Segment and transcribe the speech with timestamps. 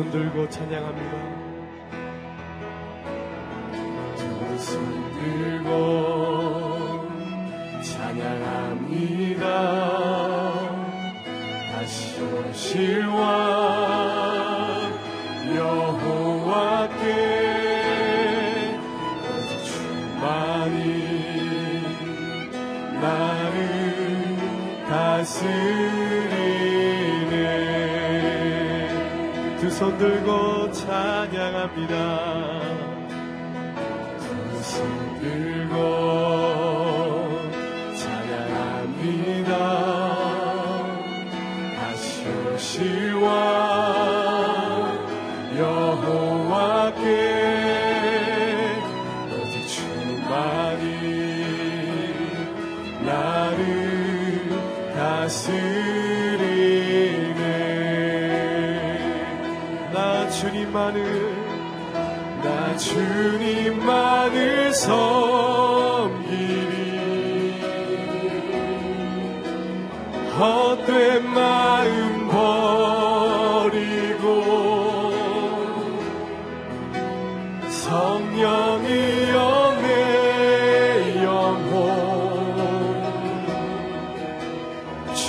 [0.00, 1.29] 손 들고 찬양합니다
[31.86, 32.09] 찬양합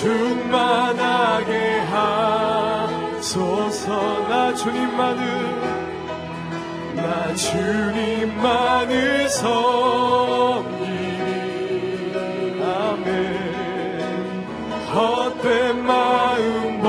[0.01, 1.51] 충만하게
[3.19, 3.87] 하소서.
[4.27, 5.21] 나 주님만을
[6.95, 10.71] 나 주님만을 섬기리.
[12.63, 13.05] 아멘.
[14.91, 16.81] 헛된 마음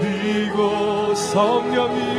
[0.00, 2.15] 버리고 성령이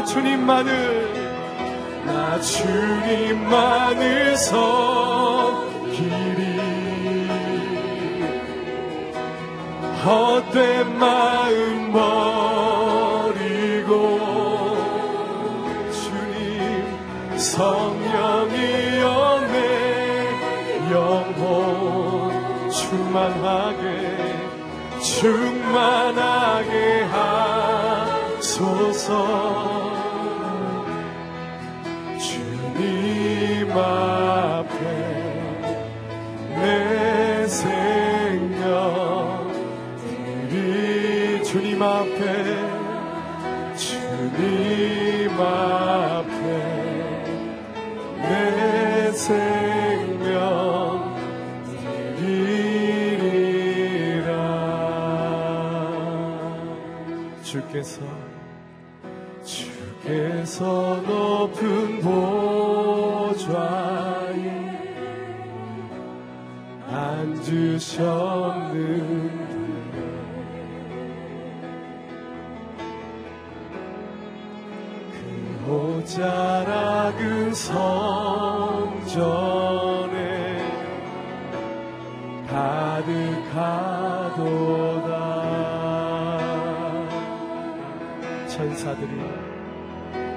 [0.00, 4.50] 나 주님만을 나 주님만을 섬기리
[10.02, 13.92] 헛된 마음 버리고
[15.92, 19.06] 주님 성령이여
[19.52, 23.84] 내 영혼 충만하게
[25.02, 26.70] 충만하게
[28.40, 29.79] 하소서
[33.70, 34.80] 주님 앞에
[41.44, 42.20] 주님 앞에
[43.76, 46.34] 주님 앞에
[48.16, 50.18] 내 생명
[52.16, 52.40] 드리리라.
[57.42, 58.00] 주께서
[59.44, 62.39] 주께서 높은 보
[67.50, 69.34] 주셨는데
[75.10, 75.18] 그
[75.66, 77.80] 호자락은 성전에
[82.46, 83.10] 가득하도다.
[88.46, 89.14] 천사들이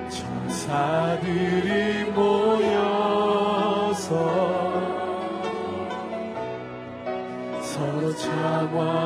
[0.09, 2.02] 천사들이
[8.73, 9.02] 서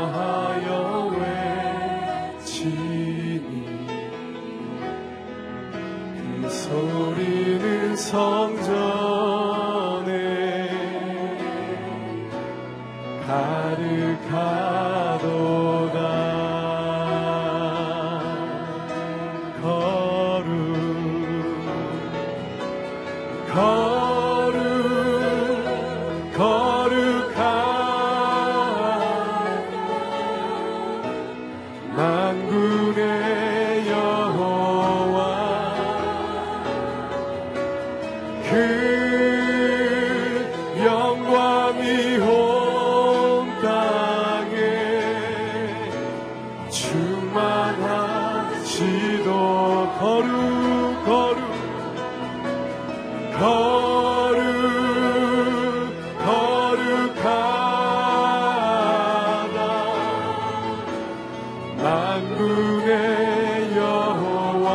[62.18, 64.68] 만군의 여호와.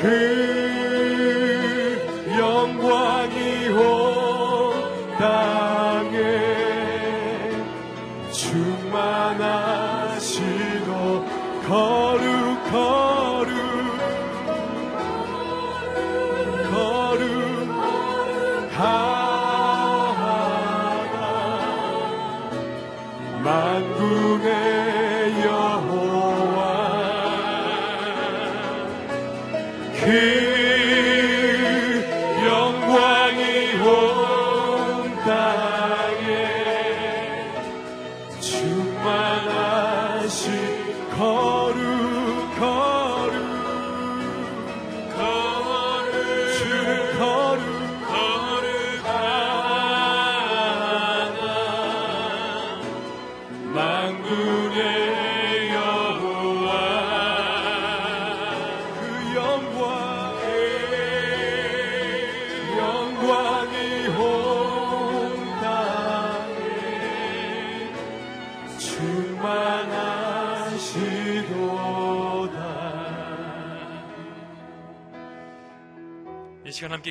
[0.00, 0.49] 그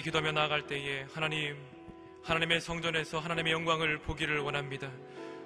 [0.09, 1.55] 기도하며 나아갈 때에 하나님,
[2.23, 4.89] 하나님의 성전에서 하나님의 영광을 보기를 원합니다.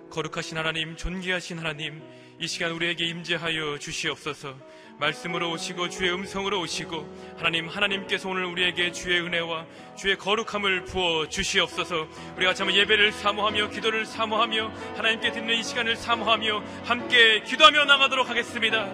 [0.10, 2.02] 거룩하신 하나님, 존귀하신 하나님,
[2.40, 4.56] 이 시간 우리에게 임재하여 주시옵소서.
[5.00, 9.66] 말씀으로 오시고 주의 음성으로 오시고 하나님 하나님께서 오늘 우리에게 주의 은혜와
[9.98, 12.08] 주의 거룩함을 부어 주시옵소서.
[12.38, 18.94] 우리가 한번 예배를 사모하며 기도를 사모하며 하나님께 드리는 이 시간을 사모하며 함께 기도하며 나가도록 하겠습니다.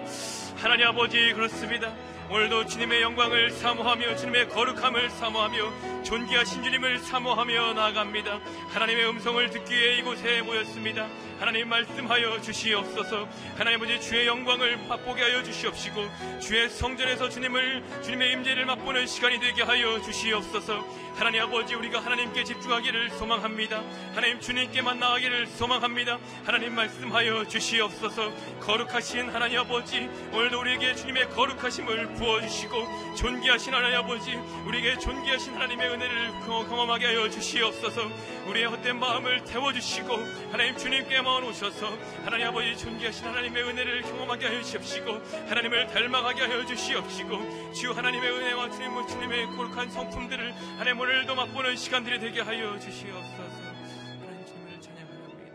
[0.56, 1.94] 하나님 아버지 그렇습니다.
[2.30, 8.38] 오늘도 주님의 영광을 사모하며 주님의 거룩함을 사모하며 존귀하신 주님을 사모하며 나아갑니다.
[8.68, 11.08] 하나님의 음성을 듣기 위해 이곳에 모였습니다.
[11.40, 13.28] 하나님 말씀하여 주시옵소서.
[13.56, 19.64] 하나님 아버지 주의 영광을 맛보게 하여 주시옵시고 주의 성전에서 주님을 주님의 임재를 맛보는 시간이 되게
[19.64, 20.86] 하여 주시옵소서.
[21.14, 23.82] 하나님 아버지 우리가 하나님께 집중하기를 소망합니다.
[24.14, 26.18] 하나님 주님께만 나아가기를 소망합니다.
[26.44, 28.32] 하나님 말씀하여 주시옵소서.
[28.60, 34.34] 거룩하신 하나님 아버지 오늘도 우리에게 주님의 거룩하심을 부어주시고 존귀하신 하나님 아버지
[34.66, 38.10] 우리에게 존귀하신 하나님의 은혜를 경험하게 하여 주시옵소서.
[38.46, 40.12] 우리의 헛된 마음을 태워주시고
[40.50, 47.72] 하나님 주님께만 오셔서 하나님 아버지 존귀하신 하나님의 은혜를 경험하게 하여 주시옵시고 하나님을 닮아가게 하여 주시옵시고
[47.72, 53.42] 주여 하나님의 은혜와 주님 주님의 거룩한 성품들을 하나님 오늘도 맛보는 시간들이 되게 하여 주시옵소서.
[53.42, 55.54] 하나님 주님을 찬양합니다.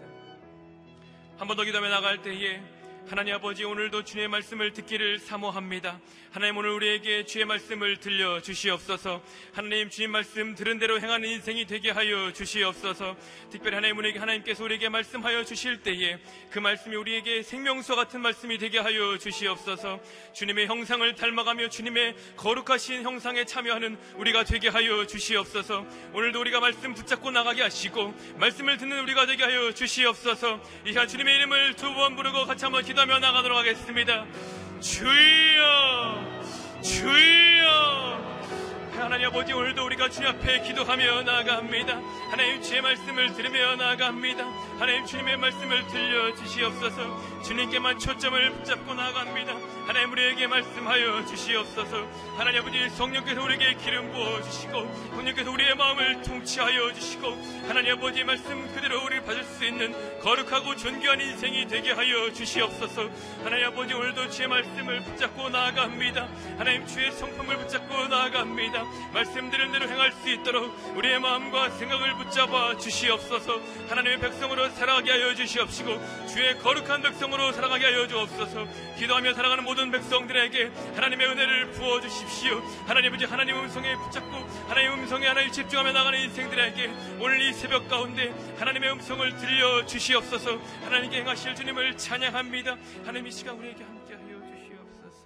[1.38, 2.60] 한 번 더 기도하며 나갈 때에
[3.08, 6.00] 하나님 아버지 오늘도 주의 말씀을 듣기를 사모합니다.
[6.36, 9.22] 하나님 오늘 우리에게 주의 말씀을 들려 주시옵소서.
[9.54, 13.16] 하나님 주님 말씀 들은 대로 행하는 인생이 되게 하여 주시옵소서.
[13.50, 16.18] 특별히 하나님 우리에게 하나님께서 우리에게 말씀하여 주실 때에
[16.52, 20.02] 그 말씀이 우리에게 생명수 같은 말씀이 되게 하여 주시옵소서.
[20.34, 25.86] 주님의 형상을 닮아가며 주님의 거룩하신 형상에 참여하는 우리가 되게 하여 주시옵소서.
[26.12, 30.62] 오늘도 우리가 말씀 붙잡고 나가게 하시고 말씀을 듣는 우리가 되게 하여 주시옵소서.
[30.86, 34.26] 이 시간 주님의 이름을 두 번 부르고 같이 한번 기도하며 나가도록 하겠습니다.
[34.86, 36.22] 주여,
[36.84, 38.06] 주여,
[38.94, 42.00] 하나님 아버지 오늘도 우리가 주님 앞에 기도하며 나아갑니다.
[42.30, 44.46] 하나님 주의 말씀을 들으며 나아갑니다.
[44.78, 49.54] 하나님 주님의 말씀을 들려주시옵소서 주님께만 초점을 붙잡고 나아갑니다.
[49.88, 57.28] 하나님 우리에게 말씀하여 주시옵소서 하나님 아버지 성령께서 우리에게 기름 부어주시고 성령께서 우리의 마음을 통치하여 주시고
[57.68, 59.94] 하나님 아버지 말씀 그대로 우리를 받을 수 있는
[60.26, 63.08] 거룩하고 존귀한 인생이 되게 하여 주시옵소서.
[63.44, 66.28] 하나님 아버지 오늘도 주의 말씀을 붙잡고 나아갑니다.
[66.58, 68.86] 하나님 주의 성품을 붙잡고 나아갑니다.
[69.14, 73.62] 말씀드린 대로 행할 수 있도록 우리의 마음과 생각을 붙잡아 주시옵소서.
[73.88, 78.66] 하나님의 백성으로 살아가게 하여 주시옵시고 주의 거룩한 백성으로 살아가게 하여 주옵소서.
[78.98, 82.64] 기도하며 살아가는 모든 백성들에게 하나님의 은혜를 부어 주십시오.
[82.88, 84.38] 하나님 아버지 하나님 음성에 붙잡고
[84.70, 91.18] 하나님 음성에 하나님 집중하며 나가는 인생들에게 오늘 이 새벽 가운데 하나님의 음성을 들려 주시옵소서 하나님께
[91.18, 92.78] 행하실 주님을 찬양합니다.
[93.04, 95.26] 하나님 이 시간 우리에게 함께하여 주시옵소서.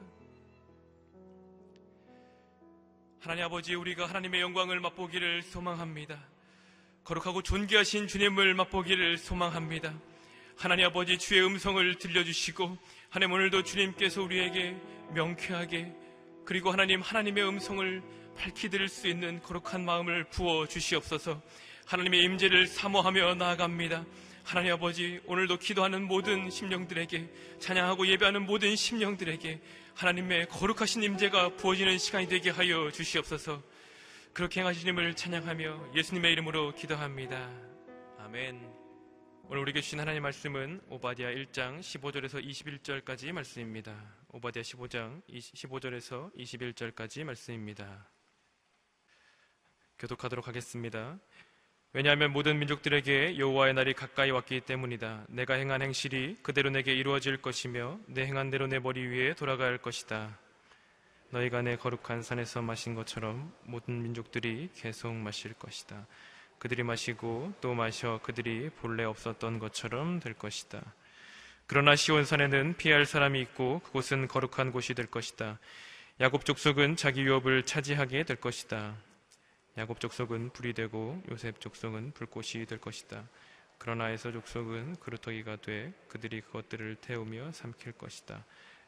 [3.19, 6.19] 하나님 아버지 우리가 하나님의 영광을 맛보기를 소망합니다.
[7.03, 9.93] 거룩하고 존귀하신 주님을 맛보기를 소망합니다.
[10.57, 12.75] 하나님 아버지 주의 음성을 들려주시고
[13.11, 14.75] 하나님 오늘도 주님께서 우리에게
[15.13, 15.93] 명쾌하게
[16.45, 18.01] 그리고 하나님 하나님의 음성을
[18.35, 21.39] 밝히 들을 수 있는 거룩한 마음을 부어 주시옵소서.
[21.85, 24.03] 하나님의 임재를 사모하며 나아갑니다.
[24.43, 29.61] 하나님 아버지 오늘도 기도하는 모든 심령들에게 찬양하고 예배하는 모든 심령들에게
[29.95, 33.61] 하나님의 거룩하신 임재가 부어지는 시간이 되게 하여 주시옵소서
[34.33, 37.49] 그렇게 행하시님을 찬양하며 예수님의 이름으로 기도합니다.
[38.19, 38.79] 아멘.
[39.45, 43.99] 오늘 우리에게 주신 하나님 말씀은 오바디아 1장 15절에서 21절까지 말씀입니다.
[44.29, 48.07] 오바디아 15장 15절에서 21절까지 말씀입니다.
[49.97, 51.19] 교독하도록 하겠습니다.
[51.91, 55.25] 왜냐하면 모든 민족들에게 여호와의 날이 가까이 왔기 때문이다.
[55.29, 60.37] 내가 행한 행실이 그대로 내게 이루어질 것이며 내 행한 대로 내 머리 위에 돌아갈 것이다.
[61.31, 66.05] 너희가 내 거룩한 산에서 마신 것처럼 모든 민족들이 계속 마실 것이다.
[66.59, 70.81] 그들이 마시고 또 마셔 그들이 본래 없었던 것처럼 될 것이다.
[71.65, 75.57] 그러나 시온산에는 피할 사람이 있고 그곳은 거룩한 곳이 될 것이다.
[76.21, 78.95] 야곱 족속은 자기 유업을 차지하게 될 것이다.
[79.77, 83.27] 야곱 족속은 불이 되고 요셉 족속은 불꽃이 될 것이다.
[83.77, 88.43] 그러나 에서 족속은 그루터기가 돼 그들이 그것들을 태우며 삼킬 것이다.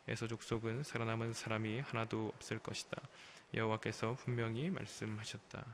[0.07, 3.01] 에서 족속은 살아남은 사람이 하나도 없을 것이다.
[3.53, 5.65] 여호와께서 분명히 말씀하셨다.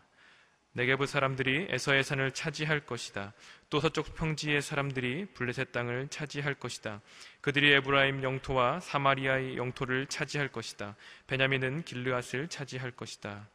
[0.74, 3.34] 네게부 사람들이 에서의 산을 차지할 것이다.
[3.72, 7.02] 또 서쪽 평지의 사람들이 블레셋 땅을 차지할 것이다.
[7.42, 10.96] 그들이 에브라임 영토와 사마리아의 영토를 차지할 것이다.
[11.26, 13.50] 베냐민은 길르앗을 차지할 것이다.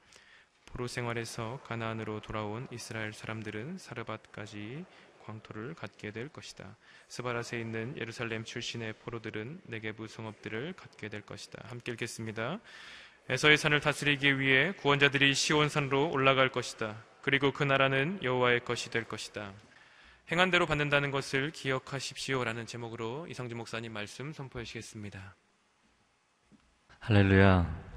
[0.73, 4.85] 포로 생활에서 가나안으로 돌아온 이스라엘 사람들은 사르밧까지
[5.25, 6.76] 광토를 갖게 될 것이다.
[7.09, 11.62] 스바라스에 있는 예루살렘 출신의 포로들은 네게부 성읍들을 갖게 될 것이다.
[11.69, 12.59] 함께 읽겠습니다.
[13.29, 17.05] 에서의 산을 다스리기 위해 구원자들이 시온산으로 올라갈 것이다.
[17.21, 19.52] 그리고 그 나라는 여호와의 것이 될 것이다.
[20.33, 25.37] 행한 대로 받는다는 것을 기억하십시오라는 제목으로 이성진 목사님 말씀 선포해 주시겠습니다.
[26.99, 27.91] 할렐루야.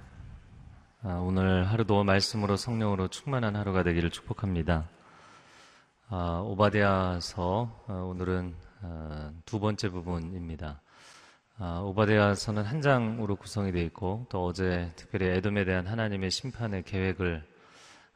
[1.07, 4.89] 아, 오늘 하루도 말씀으로 성령으로 충만한 하루가 되기를 축복합니다.
[6.09, 10.81] 아, 오바데아서 아, 오늘은 아, 두 번째 부분입니다.
[11.59, 17.43] 아, 오바데아서는 한 장으로 구성이 되어 있고 또 어제 특별히 에돔에 대한 하나님의 심판의 계획을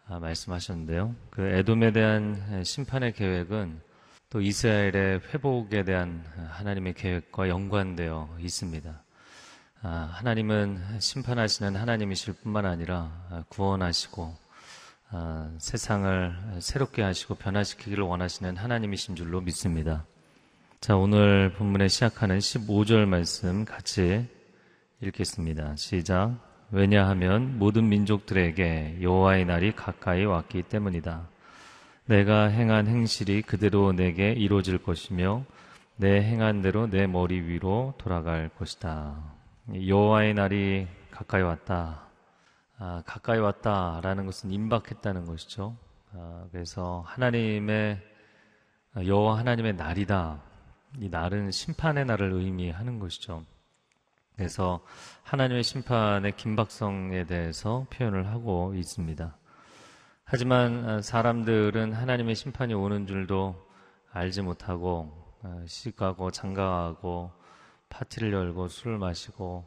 [0.08, 1.14] 아, 말씀하셨는데요.
[1.30, 3.82] 그 에돔에 대한 심판의 계획은
[4.32, 9.04] 또 이스라엘의 회복에 대한 하나님의 계획과 연관되어 있습니다.
[9.82, 14.36] 아, 하나님은 심판하시는 하나님이실 뿐만 아니라 아, 구원하시고
[15.12, 20.06] 아, 세상을 새롭게 하시고 변화시키기를 원하시는 하나님이신 줄로 믿습니다.
[20.82, 24.28] 자, 오늘 본문에 시작하는 15절 말씀 같이
[25.00, 25.78] 읽겠습니다.
[25.78, 26.36] 시작.
[26.72, 31.26] 왜냐하면 모든 민족들에게 여호와의 날이 가까이 왔기 때문이다.
[32.06, 35.46] 내가 행한 행실이 그대로 내게 이루어질 것이며
[35.96, 39.39] 내 행한 대로 내 머리 위로 돌아갈 것이다.
[39.76, 42.08] 여호와의 날이 가까이 왔다.
[42.80, 45.78] 아, 가까이 왔다라는 것은 임박했다는 것이죠.
[46.14, 48.02] 아, 그래서 하나님의
[49.06, 50.42] 여호와 하나님의 날이다.
[50.98, 53.46] 이 날은 심판의 날을 의미하는 것이죠.
[54.36, 54.80] 그래서
[55.24, 59.38] 하나님의 심판의 긴박성에 대해서 표현을 하고 있습니다.
[60.24, 63.56] 하지만 사람들은 하나님의 심판이 오는 줄도
[64.12, 65.12] 알지 못하고
[65.44, 67.39] 아, 시가고 장가하고
[67.90, 69.66] 파티를 열고 술을 마시고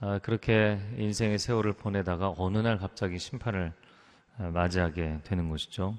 [0.00, 3.72] 아, 그렇게 인생의 세월을 보내다가 어느 날 갑자기 심판을
[4.36, 5.96] 아, 맞이하게 되는 것이죠.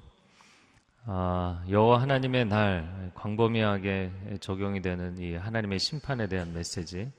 [1.06, 7.10] 아, 여호와 하나님의 날 광범위하게 적용이 되는 이 하나님의 심판에 대한 메시지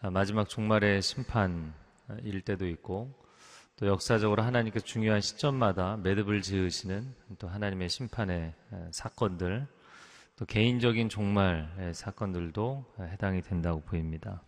[0.00, 3.12] 마지막 종말의 심판일 때도 있고
[3.76, 8.54] 또 역사적으로 하나님께서 중요한 시점마다 매듭을 지으시는 또 하나님의 심판의
[8.90, 9.66] 사건들,
[10.36, 14.42] 또 개인적인 종말의 사건들도 해당이 된다고 보입니다.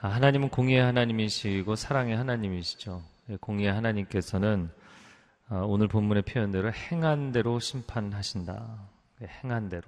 [0.00, 3.02] 아, 하나님은 공의의 하나님이시고 사랑의 하나님이시죠.
[3.30, 4.70] 예, 공의의 하나님께서는
[5.48, 8.88] 아, 오늘 본문의 표현대로 행한 대로 심판하신다.
[9.22, 9.84] 예, 행한 대로.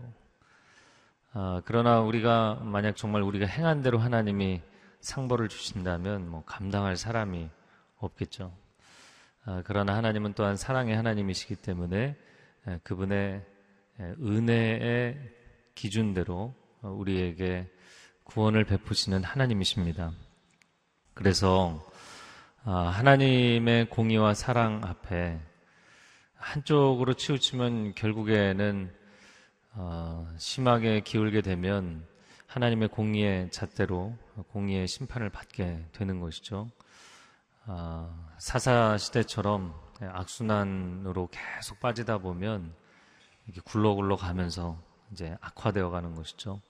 [1.32, 4.62] 아, 그러나 우리가 만약 정말 우리가 행한 대로 하나님이
[5.00, 7.50] 상벌을 주신다면 뭐 감당할 사람이
[7.98, 8.52] 없겠죠.
[9.44, 12.16] 아, 그러나 하나님은 또한 사랑의 하나님이시기 때문에
[12.84, 13.44] 그분의
[14.00, 15.18] 은혜의
[15.74, 17.70] 기준대로 우리에게
[18.24, 20.12] 구원을 베푸시는 하나님이십니다.
[21.14, 21.82] 그래서
[22.64, 25.40] 아, 하나님의 공의와 사랑 앞에
[26.34, 28.92] 한쪽으로 치우치면 결국에는
[29.74, 32.06] 어, 심하게 기울게 되면
[32.46, 34.16] 하나님의 공의의 잣대로
[34.50, 36.68] 공의의 심판을 받게 되는 것이죠.
[37.66, 42.74] 아, 사사 시대처럼 악순환으로 계속 빠지다 보면
[43.46, 44.78] 이렇게 굴러굴러 가면서
[45.12, 46.60] 이제 악화되어 가는 것이죠.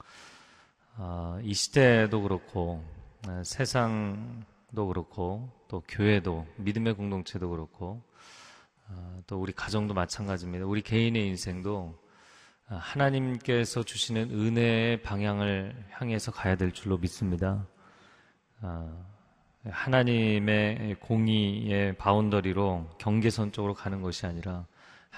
[0.97, 2.85] 아, 이 시대도 그렇고
[3.43, 8.03] 세상도 그렇고 또 교회도 믿음의 공동체도 그렇고
[9.27, 10.67] 또 우리 가정도 마찬가지입니다.
[10.67, 11.99] 우리 개인의 인생도
[12.69, 17.65] 아, 하나님께서 주시는 은혜의 방향을 향해서 가야 될 줄로 믿습니다.
[18.61, 18.93] 아,
[19.65, 24.67] 하나님의 공의의 boundary로 경계선 쪽으로 가는 것이 아니라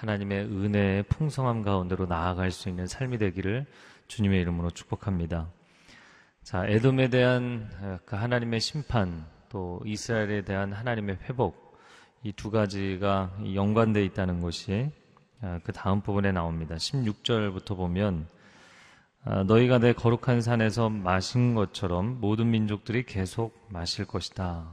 [0.00, 3.66] 하나님의 은혜의 풍성함 가운데로 나아갈 수 있는 삶이 되기를
[4.08, 5.48] 주님의 이름으로 축복합니다.
[6.42, 11.68] 자, 에돔에 대한 어, 그 하나님의 심판, 또 이스라엘에 대한 하나님의 회복,
[12.24, 14.90] 이 두 가지가 연관되어 있다는 것이
[15.40, 16.74] 아, 그 다음 부분에 나옵니다.
[16.74, 18.26] 16절부터 보면
[19.24, 24.68] 아, 너희가 내 거룩한 산에서 마신 것처럼 모든 민족들이 계속 마실 것이다.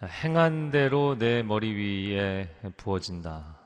[0.00, 3.57] 아, 행한 대로 내 머리 위에 부어진다.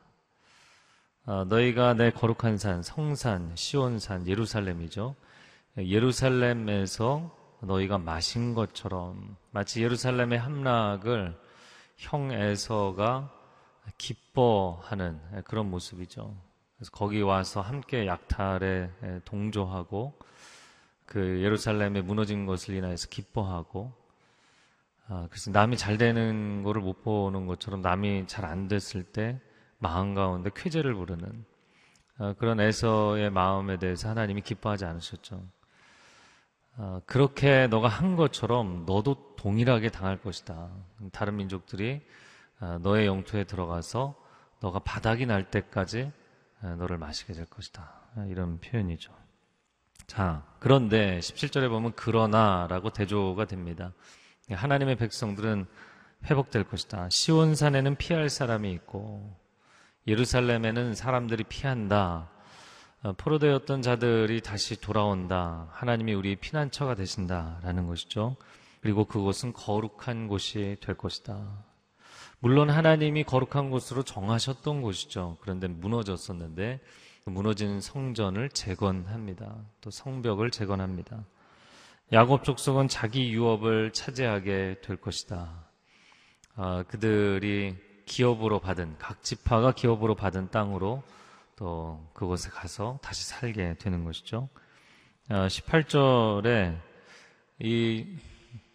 [1.25, 5.15] 너희가 내 거룩한 산, 성산, 시온산, 예루살렘이죠.
[5.79, 7.31] 예루살렘에서
[7.61, 11.39] 너희가 마신 것처럼 마치 예루살렘의 함락을
[11.97, 13.31] 형 에서가
[13.99, 16.35] 기뻐하는 그런 모습이죠.
[16.77, 18.91] 그래서 거기 와서 함께 약탈에
[19.25, 20.19] 동조하고
[21.07, 23.93] 그 예루살렘에 무너진 것을 인하여서 기뻐하고
[25.09, 29.41] 아, 그래서 남이 잘 되는 거를 못 보는 것처럼 남이 잘 안 됐을 때
[29.83, 31.45] 마음 가운데 쾌재를 부르는
[32.19, 35.43] 아, 그런 에서의 마음에 대해서 하나님이 기뻐하지 않으셨죠.
[36.77, 40.71] 아, 그렇게 너가 한 것처럼 너도 동일하게 당할 것이다.
[41.11, 42.01] 다른 민족들이
[42.61, 44.15] 아, 너의 영토에 들어가서
[44.61, 46.13] 너가 바닥이 날 때까지
[46.63, 47.93] 아, 너를 마시게 될 것이다.
[48.15, 49.13] 아, 이런 표현이죠.
[50.07, 53.93] 자, 그런데 17절에 보면 그러나라고 대조가 됩니다.
[54.49, 55.67] 하나님의 백성들은
[56.27, 57.09] 회복될 것이다.
[57.11, 59.42] 시온산에는 피할 사람이 있고
[60.07, 62.29] 예루살렘에는 사람들이 피한다.
[63.17, 65.69] 포로되었던 자들이 다시 돌아온다.
[65.71, 68.37] 하나님이 우리 피난처가 되신다라는 것이죠.
[68.81, 71.65] 그리고 그곳은 거룩한 곳이 될 것이다.
[72.41, 75.37] 물론 하나님이 거룩한 곳으로 정하셨던 곳이죠.
[75.41, 76.81] 그런데 무너졌었는데
[77.25, 79.57] 무너진 성전을 재건합니다.
[79.81, 81.25] 또 성벽을 재건합니다.
[82.13, 85.65] 야곱 족속은 자기 유업을 차지하게 될 것이다.
[86.57, 91.03] 아, 그들이 기업으로 받은 각 지파가 기업으로 받은 땅으로
[91.57, 94.49] 또 그곳에 가서 다시 살게 되는 것이죠.
[95.29, 96.77] 아, 18절에
[97.61, 98.07] 이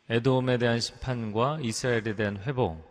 [0.09, 2.87] 에돔에 대한 심판과 이스라엘에 대한 회복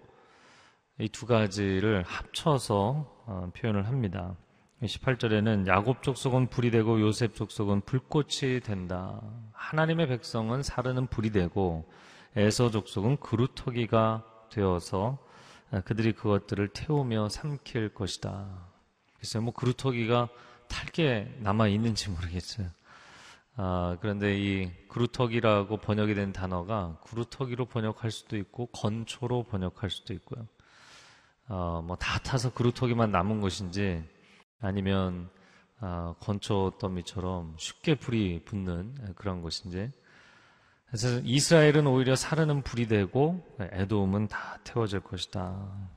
[0.98, 4.34] 이 두 가지를 합쳐서 어, 표현을 합니다.
[4.82, 9.20] 18절에는 야곱 족속은 불이 되고 요셉 족속은 불꽃이 된다.
[9.52, 11.86] 하나님의 백성은 사르는 불이 되고
[12.34, 15.25] 에서 족속은 그루터기가 되어서 어,
[15.84, 18.46] 그들이 그것들을 태우며 삼킬 것이다.
[19.16, 20.28] 그래서 뭐 그루터기가
[20.68, 22.68] 탈게 남아 있는지 모르겠어요.
[23.56, 30.46] 아, 그런데 이 그루터기라고 번역이 된 단어가 그루터기로 번역할 수도 있고 건초로 번역할 수도 있고요.
[31.48, 34.04] 어, 뭐다 타서 그루터기만 남은 것인지
[34.60, 35.30] 아니면
[35.80, 39.90] 어, 건초 더미처럼 쉽게 불이 붙는 그런 것인지
[40.86, 45.88] 그래서 이스라엘은 오히려 사르는 불이 되고 에돔은 다 태워질 것이다.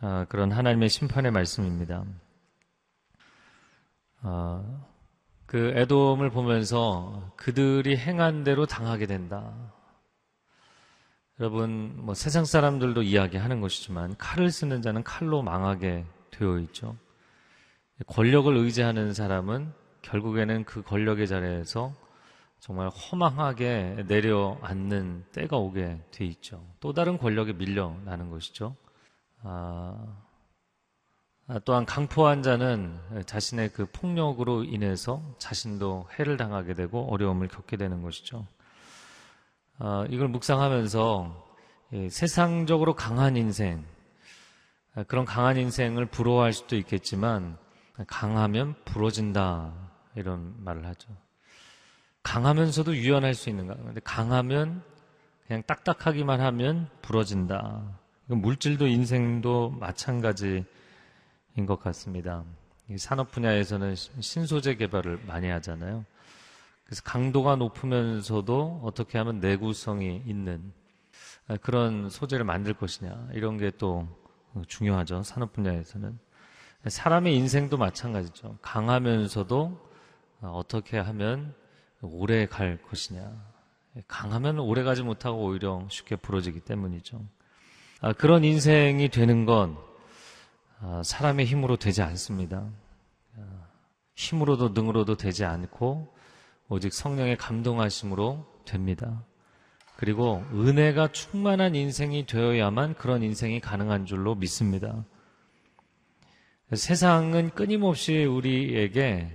[0.00, 2.04] 어, 그런 하나님의 심판의 말씀입니다.
[4.22, 4.86] 어,
[5.46, 9.52] 그 에돔을 보면서 그들이 행한 대로 당하게 된다.
[11.40, 16.96] 여러분, 뭐 세상 사람들도 이야기하는 것이지만 칼을 쓰는 자는 칼로 망하게 되어 있죠.
[18.06, 21.92] 권력을 의지하는 사람은 결국에는 그 권력의 자리에서
[22.64, 26.64] 정말 허망하게 내려앉는 때가 오게 돼 있죠.
[26.80, 28.74] 또 다른 권력에 밀려나는 것이죠.
[29.42, 30.16] 아,
[31.46, 38.00] 아, 또한 강포한 자는 자신의 그 폭력으로 인해서 자신도 해를 당하게 되고 어려움을 겪게 되는
[38.00, 38.46] 것이죠.
[39.76, 41.44] 아, 이걸 묵상하면서
[42.08, 43.84] 세상적으로 강한 인생,
[44.94, 47.58] 아, 그런 강한 인생을 부러워할 수도 있겠지만
[48.06, 49.74] 강하면 부러진다
[50.14, 51.23] 이런 말을 하죠.
[52.24, 53.76] 강하면서도 유연할 수 있는가?
[53.76, 54.82] 근데 강하면
[55.46, 58.00] 그냥 딱딱하기만 하면 부러진다.
[58.26, 60.64] 물질도 인생도 마찬가지인
[61.66, 62.42] 것 같습니다.
[62.96, 66.04] 산업 분야에서는 신소재 개발을 많이 하잖아요.
[66.84, 70.72] 그래서 강도가 높으면서도 어떻게 하면 내구성이 있는
[71.60, 74.08] 그런 소재를 만들 것이냐 이런 게 또
[74.66, 75.22] 중요하죠.
[75.22, 76.18] 산업 분야에서는
[76.86, 78.58] 사람의 인생도 마찬가지죠.
[78.62, 79.90] 강하면서도
[80.42, 81.54] 어떻게 하면
[82.12, 83.54] 오래 갈 것이냐.
[84.08, 87.20] 강하면 오래 가지 못하고 오히려 쉽게 부러지기 때문이죠.
[88.00, 89.76] 아, 그런 인생이 되는 건
[90.80, 92.68] 아, 사람의 힘으로 되지 않습니다.
[93.38, 93.66] 아,
[94.16, 96.12] 힘으로도 능으로도 되지 않고
[96.68, 99.24] 오직 성령의 감동하심으로 됩니다.
[99.96, 105.04] 그리고 은혜가 충만한 인생이 되어야만 그런 인생이 가능한 줄로 믿습니다.
[106.72, 109.30] 세상은 끊임없이 우리에게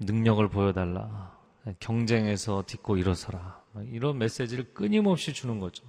[0.00, 1.37] 능력을 보여달라.
[1.80, 3.62] 경쟁에서 딛고 일어서라.
[3.90, 5.84] 이런 메시지를 끊임없이 주는 거죠.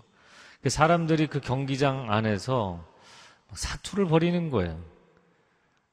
[0.61, 2.85] 그 사람들이 그 경기장 안에서
[3.53, 4.81] 사투를 벌이는 거예요.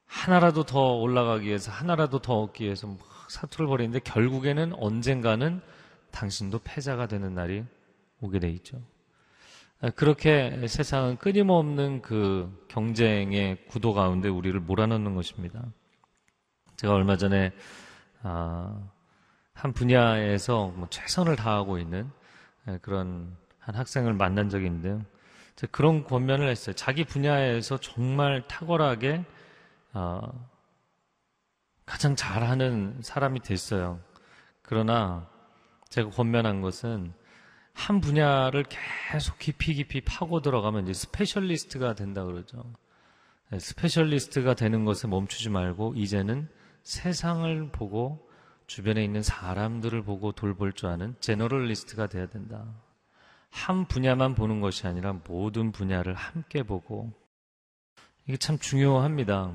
[0.05, 5.61] 하나라도 더 올라가기 위해서, 하나라도 더 얻기 위해서 막 사투를 벌이는데 결국에는 언젠가는
[6.11, 7.63] 당신도 패자가 되는 날이
[8.21, 8.81] 오게 돼 있죠.
[9.95, 15.63] 그렇게 세상은 끊임없는 그 경쟁의 구도 가운데 우리를 몰아넣는 것입니다.
[16.77, 17.51] 제가 얼마 전에
[18.23, 18.89] 아,
[19.57, 22.09] 한 분야에서 뭐 최선을 다하고 있는
[22.67, 25.03] 예, 그런 한 학생을 만난 적이 있는데요.
[25.71, 26.75] 그런 권면을 했어요.
[26.75, 29.25] 자기 분야에서 정말 탁월하게
[29.93, 30.21] 어,
[31.87, 33.99] 가장 잘하는 사람이 됐어요.
[34.61, 35.27] 그러나
[35.89, 37.11] 제가 권면한 것은
[37.73, 38.63] 한 분야를
[39.09, 42.63] 계속 깊이 깊이 파고 들어가면 이제 specialist가 된다 그러죠.
[43.49, 46.47] 네, specialist가 되는 것에 멈추지 말고 이제는
[46.83, 48.26] 세상을 보고
[48.67, 52.65] 주변에 있는 사람들을 보고 돌볼 줄 아는 generalist가 돼야 된다.
[53.49, 57.11] 한 분야만 보는 것이 아니라 모든 분야를 함께 보고
[58.27, 59.51] 이게 참 중요합니다.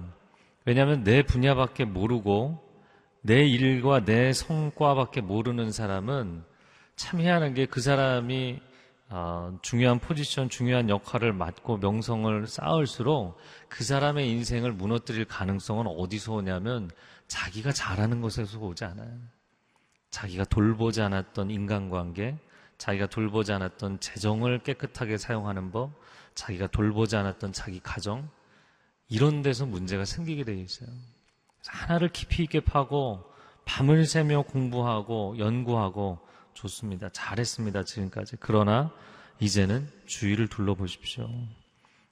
[0.65, 2.59] 왜냐하면 내 분야밖에 모르고
[3.21, 6.43] 내 일과 내 성과밖에 모르는 사람은
[6.97, 8.61] 참 희한한 게 그 사람이
[9.15, 13.37] 어, 중요한 포지션, 중요한 역할을 맡고 명성을 쌓을수록
[13.69, 16.91] 그 사람의 인생을 무너뜨릴 가능성은 어디서 오냐면
[17.29, 19.19] 자기가 잘하는 것에서 오지 않아요.
[20.11, 22.39] 자기가 돌보지 않았던 인간관계,
[22.79, 25.93] 자기가 돌보지 않았던 재정을 깨끗하게 사용하는 법,
[26.35, 28.29] 자기가 돌보지 않았던 자기 가정,
[29.09, 30.89] 이런 데서 문제가 생기게 되어 있어요.
[31.67, 33.25] 하나를 깊이 있게 파고
[33.65, 36.19] 밤을 새며 공부하고 연구하고
[36.55, 37.09] 좋습니다.
[37.11, 37.85] 잘했습니다.
[37.85, 38.37] 지금까지.
[38.41, 38.91] 그러나
[39.41, 41.29] 이제는 주위를 둘러보십시오.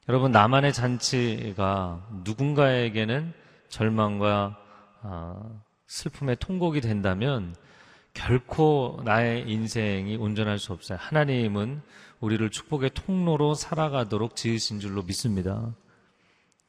[0.09, 3.33] 여러분, 나만의 잔치가 누군가에게는
[3.69, 4.60] 절망과 어,
[5.87, 7.55] 슬픔의 통곡이 된다면
[8.15, 10.99] 결코 나의 인생이 온전할 수 없어요.
[11.01, 11.83] 하나님은
[12.21, 15.75] 우리를 축복의 통로로 살아가도록 지으신 줄로 믿습니다.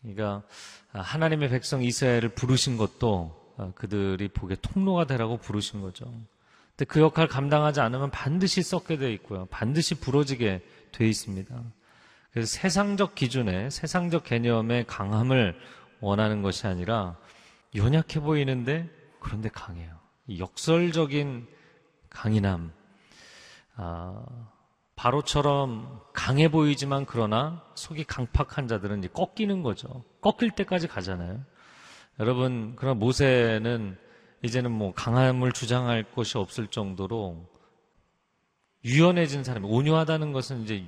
[0.02, 0.44] 그러니까
[0.92, 6.06] 하나님의 백성 이스라엘을 부르신 것도 어, 그들이 복의 통로가 되라고 부르신 거죠.
[6.72, 9.46] 근데 그 역할 감당하지 않으면 반드시 썩게 돼 있고요.
[9.52, 11.64] 반드시 부러지게 돼 있습니다.
[12.32, 15.60] 그래서 세상적 기준에 세상적 개념의 강함을
[16.00, 17.18] 원하는 것이 아니라
[17.76, 19.96] 연약해 보이는데 그런데 강해요.
[20.38, 21.48] 역설적인
[22.10, 22.72] 강인함.
[23.76, 24.26] 아,
[24.96, 30.04] 바로처럼 강해 보이지만 그러나 속이 강팍한 자들은 이제 꺾이는 거죠.
[30.22, 31.44] 꺾일 때까지 가잖아요.
[32.20, 33.98] 여러분, 그러나 모세는
[34.44, 37.48] 이제는 뭐 강함을 주장할 것이 없을 정도로
[38.84, 40.86] 유연해진 사람이 온유하다는 것은 이제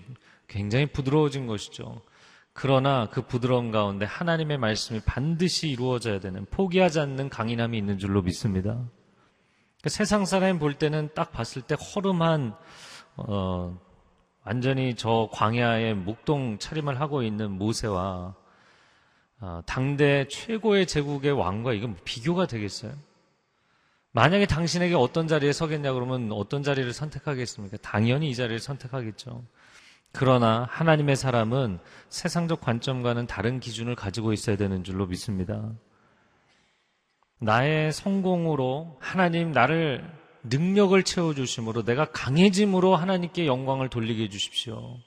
[0.47, 2.01] 굉장히 부드러워진 것이죠.
[2.53, 8.69] 그러나 그 부드러움 가운데 하나님의 말씀이 반드시 이루어져야 되는 포기하지 않는 강인함이 있는 줄로 믿습니다.
[8.73, 12.55] 그러니까 세상 사람이 볼 때는 딱 봤을 때 허름한
[13.17, 13.79] 어,
[14.45, 18.35] 완전히 저 광야에 목동 차림을 하고 있는 모세와
[19.39, 22.93] 어, 당대 최고의 제국의 왕과 이건 비교가 되겠어요?
[24.11, 27.77] 만약에 당신에게 어떤 자리에 서겠냐 그러면 어떤 자리를 선택하겠습니까?
[27.81, 29.43] 당연히 이 자리를 선택하겠죠.
[30.13, 35.71] 그러나 하나님의 사람은 세상적 관점과는 다른 기준을 가지고 있어야 되는 줄로 믿습니다.
[37.39, 40.07] 나의 성공으로 하나님 나를
[40.43, 44.99] 능력을 채워주심으로 내가 강해짐으로 하나님께 영광을 돌리게 해주십시오.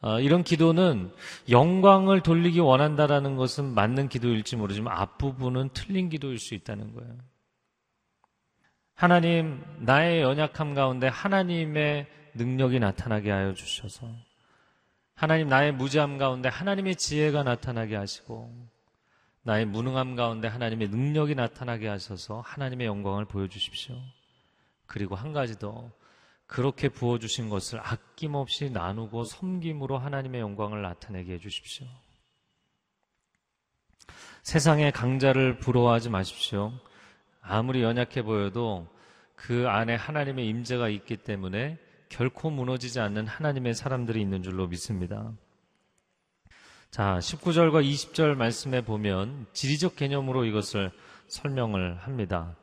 [0.00, 1.10] 아, 이런 기도는
[1.48, 7.16] 영광을 돌리기 원한다라는 것은 맞는 기도일지 모르지만 앞부분은 틀린 기도일 수 있다는 거예요.
[8.94, 12.06] 하나님, 나의 연약함 가운데 하나님의
[12.38, 14.08] 능력이 나타나게 하여 주셔서
[15.14, 18.50] 하나님 나의 무지함 가운데 하나님의 지혜가 나타나게 하시고
[19.42, 23.96] 나의 무능함 가운데 하나님의 능력이 나타나게 하셔서 하나님의 영광을 보여주십시오.
[24.86, 25.90] 그리고 한 가지 더
[26.46, 31.86] 그렇게 부어주신 것을 아낌없이 나누고 섬김으로 하나님의 영광을 나타내게 해주십시오.
[34.42, 36.72] 세상의 강자를 부러워하지 마십시오.
[37.40, 38.88] 아무리 연약해 보여도
[39.34, 45.32] 그 안에 하나님의 임재가 있기 때문에 결코 무너지지 않는 하나님의 사람들이 있는 줄로 믿습니다.
[46.90, 50.90] 자, 19절과 20절 말씀에 보면 지리적 개념으로 이것을
[51.26, 52.56] 설명을 합니다.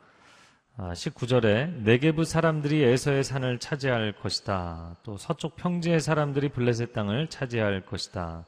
[0.77, 4.97] 19절에 아, 네게부 사람들이 에서의 산을 차지할 것이다.
[5.03, 8.45] 또 서쪽 평지의 사람들이 블레셋 땅을 차지할 것이다.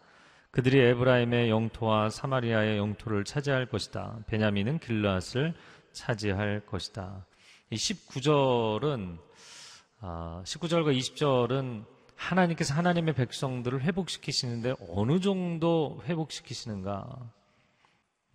[0.51, 4.19] 그들이 에브라임의 영토와 사마리아의 영토를 차지할 것이다.
[4.27, 5.53] 베냐민은 길라앗을
[5.93, 7.25] 차지할 것이다.
[7.69, 9.26] 이 19절은
[10.01, 17.31] 19절과 아, 20절은 하나님께서 하나님의 백성들을 회복시키시는데 어느 정도 회복시키시는가?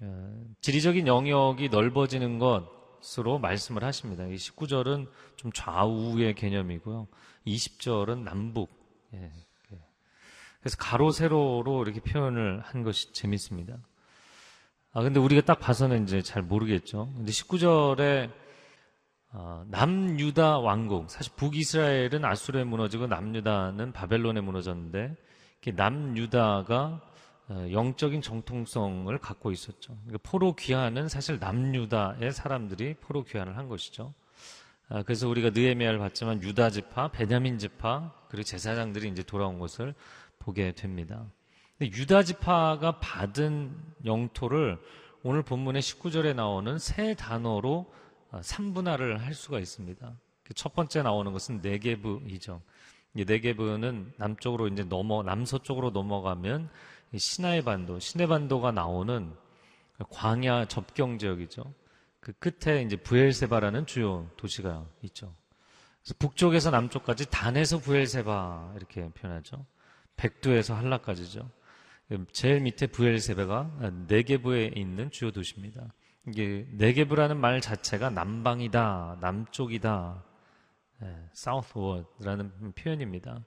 [0.00, 4.24] 어, 지리적인 영역이 넓어지는 것으로 말씀을 하십니다.
[4.26, 7.06] 이 19절은 좀 좌우의 개념이고요.
[7.46, 8.70] 20절은 남북.
[9.14, 9.24] 예,
[9.72, 9.78] 예.
[10.60, 13.78] 그래서 가로 세로로 이렇게 표현을 한 것이 재밌습니다.
[14.92, 17.10] 아 근데 우리가 딱 봐서는 이제 잘 모르겠죠.
[17.16, 18.30] 근데 19절에
[19.34, 25.16] 어, 남유다 왕국 사실 북이스라엘은 아수르에 무너지고 남유다는 바벨론에 무너졌는데
[25.74, 27.00] 남유다가
[27.48, 29.96] 어, 영적인 정통성을 갖고 있었죠.
[30.04, 34.12] 그러니까 포로 귀환은 사실 남유다의 사람들이 포로 귀환을 한 것이죠.
[34.88, 39.94] 아, 그래서 우리가 느에미아를 봤지만 유다 지파, 베냐민 지파 그리고 제사장들이 이제 돌아온 것을
[40.38, 41.24] 보게 됩니다.
[41.80, 44.78] 유다 지파가 받은 영토를
[45.22, 47.90] 오늘 본문의 19절에 나오는 세 단어로
[48.40, 50.12] 3분할을 어, 할 수가 있습니다.
[50.44, 52.60] 그첫 번째 나오는 것은 네게브이죠.
[53.12, 56.70] 네게브는 남쪽으로 이제 넘어 남서쪽으로 넘어가면
[57.16, 59.32] 시나이 반도, 시내 반도가 나오는
[60.10, 61.62] 광야 접경 지역이죠.
[62.20, 65.34] 그 끝에 이제 부엘세바라는 주요 도시가 있죠.
[66.02, 69.64] 그래서 북쪽에서 남쪽까지 단에서 부엘세바 이렇게 표현하죠.
[70.16, 71.48] 백두에서 한라까지죠.
[72.32, 75.92] 제일 밑에 부엘세바가 네게브에 있는 주요 도시입니다.
[76.28, 80.22] 이게 네게브라는 말 자체가 남방이다, 남쪽이다,
[81.02, 83.40] 예, southward라는 표현입니다.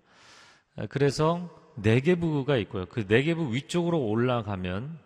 [0.82, 2.86] 예, 그래서 네게브가 있고요.
[2.88, 5.00] 그 네게브 위쪽으로 올라가면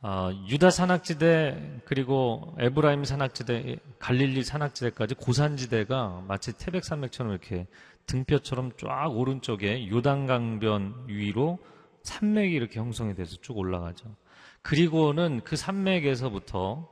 [0.00, 7.66] 어, 유다 산악지대 그리고 에브라임 산악지대, 갈릴리 산악지대까지 고산지대가 마치 태백산맥처럼 이렇게
[8.06, 11.58] 등뼈처럼 쫙 오른쪽에 요단강변 위로
[12.04, 14.14] 산맥이 이렇게 형성이 돼서 쭉 올라가죠.
[14.62, 16.90] 그리고는 그 산맥에서부터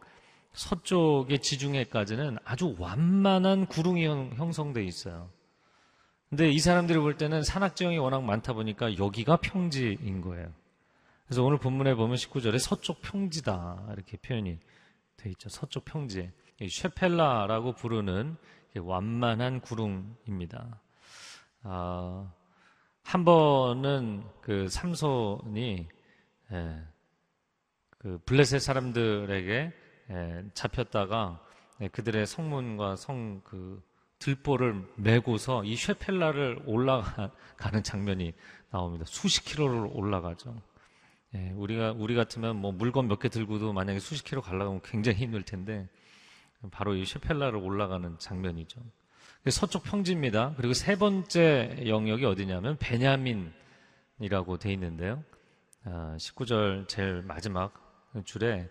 [0.52, 5.30] 서쪽의 지중해까지는 아주 완만한 구릉이 형성돼 있어요.
[6.28, 10.52] 근데 이 사람들이 볼 때는 산악지형이 워낙 많다 보니까 여기가 평지인 거예요.
[11.26, 14.58] 그래서 오늘 본문에 보면 19절에 서쪽 평지다 이렇게 표현이
[15.16, 15.48] 돼 있죠.
[15.48, 16.30] 서쪽 평지.
[16.66, 18.36] 쉐펠라라고 부르는
[18.78, 20.80] 완만한 구릉입니다.
[21.62, 22.32] 아,
[23.02, 25.88] 한 번은 그 삼손이
[26.52, 26.82] 예,
[28.06, 29.72] 그 블레셋 사람들에게
[30.10, 31.40] 예, 잡혔다가
[31.80, 33.82] 예, 그들의 성문과 성 그
[34.20, 38.32] 들보를 메고서 이 쉐펠라를 올라가는 장면이
[38.70, 39.04] 나옵니다.
[39.08, 40.54] 수십 킬로를 올라가죠.
[41.34, 45.42] 예, 우리가 우리 같으면 뭐 물건 몇 개 들고도 만약에 수십 킬로 가려면 굉장히 힘들
[45.42, 45.88] 텐데
[46.70, 48.80] 바로 이 쉐펠라를 올라가는 장면이죠.
[49.50, 50.54] 서쪽 평지입니다.
[50.56, 55.24] 그리고 세 번째 영역이 어디냐면 베냐민이라고 돼 있는데요.
[55.84, 57.85] 19절 아, 제일 마지막
[58.24, 58.68] 줄에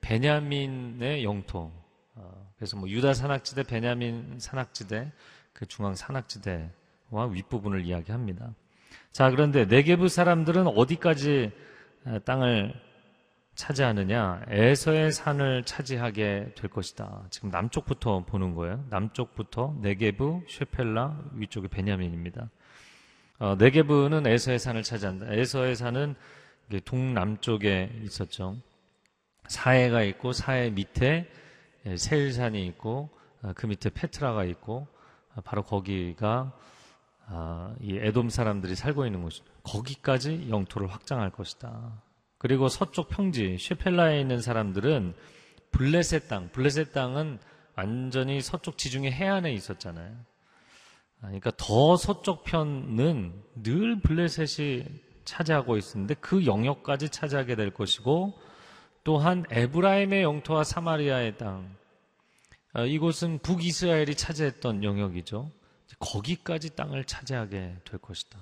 [0.00, 1.72] 베냐민의 영토.
[2.14, 5.12] 어, 그래서 뭐 유다 산악지대, 베냐민 산악지대,
[5.52, 8.54] 그 중앙 산악지대와 윗부분을 이야기합니다.
[9.12, 11.50] 자, 그런데 네게부 사람들은 어디까지
[12.04, 12.74] 어, 땅을
[13.54, 14.44] 차지하느냐?
[14.48, 17.24] 에서의 산을 차지하게 될 것이다.
[17.30, 18.84] 지금 남쪽부터 보는 거예요.
[18.88, 22.50] 남쪽부터 네게부, 쉐펠라, 위쪽에 베냐민입니다.
[23.40, 25.32] 어, 네게부는 에서의 산을 차지한다.
[25.32, 26.14] 에서의 산은
[26.84, 28.56] 동남쪽에 있었죠.
[29.48, 31.28] 사해가 있고 사해 밑에
[31.86, 33.10] 예, 세일산이 있고
[33.42, 34.86] 어, 그 밑에 페트라가 있고
[35.34, 36.52] 어, 바로 거기가
[37.30, 39.44] 아, 이 에돔 사람들이 살고 있는 곳이죠.
[39.62, 42.02] 거기까지 영토를 확장할 것이다.
[42.38, 45.14] 그리고 서쪽 평지 쉐펠라에 있는 사람들은
[45.70, 47.38] 블레셋 땅, 블레셋 땅은
[47.76, 50.12] 완전히 서쪽 지중해 해안에 있었잖아요.
[51.20, 54.84] 아, 그러니까 더 서쪽 편은 늘 블레셋이
[55.24, 58.40] 차지하고 있었는데 그 영역까지 차지하게 될 것이고
[59.08, 61.74] 또한 에브라임의 영토와 사마리아의 땅
[62.74, 65.50] 아, 이곳은 북이스라엘이 차지했던 영역이죠.
[65.98, 68.38] 거기까지 땅을 차지하게 될 것이다.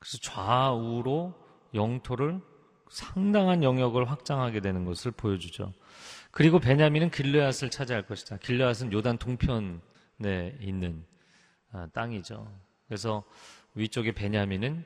[0.00, 1.34] 그래서 좌우로
[1.72, 2.40] 영토를
[2.90, 5.72] 상당한 영역을 확장하게 되는 것을 보여주죠.
[6.32, 8.38] 그리고 베냐민은 길르앗을 차지할 것이다.
[8.38, 11.06] 길르앗은 요단 동편에 있는
[11.70, 12.52] 아, 땅이죠.
[12.88, 13.22] 그래서
[13.76, 14.84] 위쪽에 베냐민은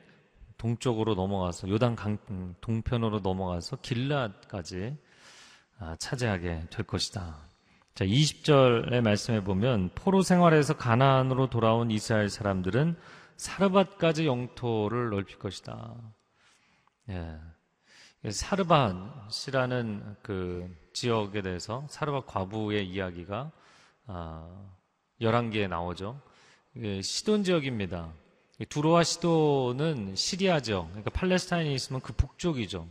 [0.59, 4.95] 동쪽으로 넘어가서 요단 강 음, 동편으로 넘어가서 길르앗까지
[5.79, 7.37] 아, 차지하게 될 것이다.
[7.95, 12.97] 자, 20절의 말씀에 보면 포로 생활에서 가나안으로 돌아온 이스라엘 사람들은
[13.37, 15.95] 사르밧까지 영토를 넓힐 것이다.
[17.09, 17.39] 예.
[18.29, 23.51] 사르밧이라는 그 지역에 대해서 사르밧 과부의 이야기가
[24.07, 24.69] 아,
[25.21, 26.21] 11개에 나오죠.
[27.01, 28.13] 시돈 지역입니다.
[28.65, 32.87] 두로와 시돈은 시리아 지역, 그러니까 팔레스타인이 있으면 그 북쪽이죠.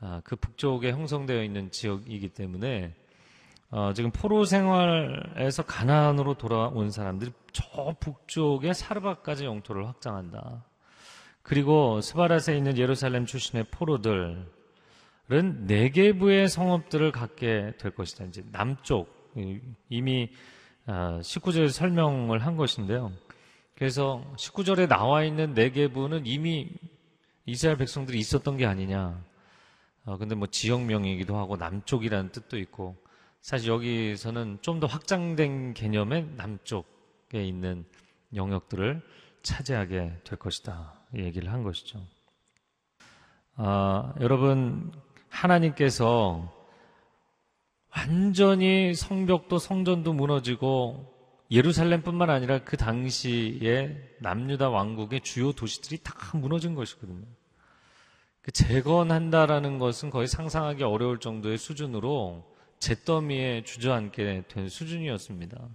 [0.00, 2.94] 아, 그 북쪽에 형성되어 있는 지역이기 때문에
[3.70, 10.64] 어, 지금 포로 생활에서 가나안으로 돌아온 사람들이 저 북쪽의 사르밧까지 영토를 확장한다.
[11.42, 14.46] 그리고 스바라에 있는 예루살렘 출신의 포로들은
[15.66, 18.24] 네 개부의 성읍들을 갖게 될 것이다.
[18.24, 19.32] 이제 남쪽
[19.88, 20.30] 이미
[20.86, 23.12] 19절에 아, 설명을 한 것인데요.
[23.78, 26.68] 그래서 19절에 나와 있는 네개부는 이미
[27.46, 29.22] 이스라엘 백성들이 있었던 게 아니냐.
[30.04, 32.96] 어, 근데 뭐 지역명이기도 하고 남쪽이라는 뜻도 있고
[33.40, 37.84] 사실 여기서는 좀 더 확장된 개념의 남쪽에 있는
[38.34, 39.00] 영역들을
[39.42, 40.94] 차지하게 될 것이다.
[41.14, 42.00] 얘기를 한 것이죠.
[43.54, 44.90] 아, 여러분,
[45.28, 46.52] 하나님께서
[47.96, 51.17] 완전히 성벽도 성전도 무너지고
[51.50, 57.24] 예루살렘뿐만 아니라 그 당시에 남유다 왕국의 주요 도시들이 다 무너진 것이거든요.
[58.42, 65.68] 그 재건한다라는 것은 거의 상상하기 어려울 정도의 수준으로 잿더미에 주저앉게 된 수준이었습니다.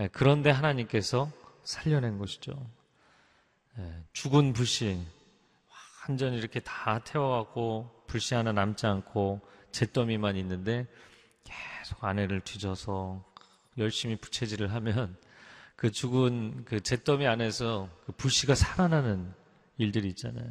[0.00, 1.30] 예, 그런데 하나님께서
[1.62, 2.52] 살려낸 것이죠.
[3.78, 4.98] 예, 죽은 불씨
[6.08, 9.40] 완전히 이렇게 다 태워갖고 불씨 하나 남지 않고
[9.72, 10.86] 잿더미만 있는데
[11.44, 13.29] 계속 아내를 뒤져서
[13.80, 15.16] 열심히 부채질을 하면
[15.76, 19.32] 그 죽은 그 잿더미 안에서 그 불씨가 살아나는
[19.78, 20.46] 일들이 있잖아요.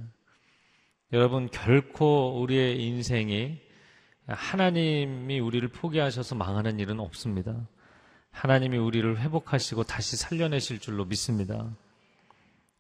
[1.14, 3.60] 여러분 결코 우리의 인생이
[4.28, 7.68] 하나님이 우리를 포기하셔서 망하는 일은 없습니다.
[8.32, 11.68] 하나님이 우리를 회복하시고 다시 살려내실 줄로 믿습니다.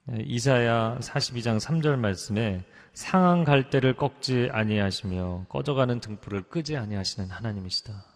[0.06, 8.09] 네, 이사야 42장 3절 말씀에 상한 갈대를 꺾지 아니하시며 꺼져가는 등불을 끄지 아니하시는 하나님이시다.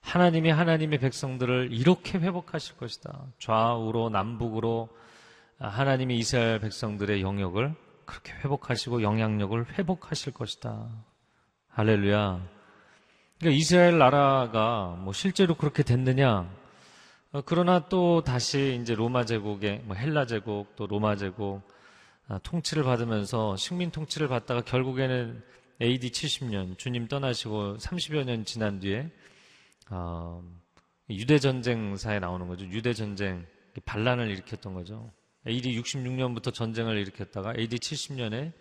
[0.00, 3.26] 하나님이 하나님의 백성들을 이렇게 회복하실 것이다.
[3.38, 4.88] 좌우로 남북으로
[5.58, 7.74] 하나님이 이스라엘 백성들의 영역을
[8.06, 10.88] 그렇게 회복하시고 영향력을 회복하실 것이다.
[11.68, 12.40] 할렐루야.
[13.38, 16.50] 그러니까 이스라엘 나라가 뭐 실제로 그렇게 됐느냐?
[17.32, 21.62] 어, 그러나 또 다시 이제 로마 제국의 뭐 헬라 제국 또 로마 제국
[22.26, 25.42] 아, 통치를 받으면서 식민 통치를 받다가 결국에는
[25.80, 29.10] AD 70년 주님 떠나시고 30여 년 지난 뒤에
[29.90, 30.42] 어,
[31.10, 32.64] 유대 전쟁사에 나오는 거죠.
[32.66, 33.46] 유대 전쟁
[33.84, 35.10] 반란을 일으켰던 거죠.
[35.46, 38.52] AD 66년부터 전쟁을 일으켰다가 AD 70년에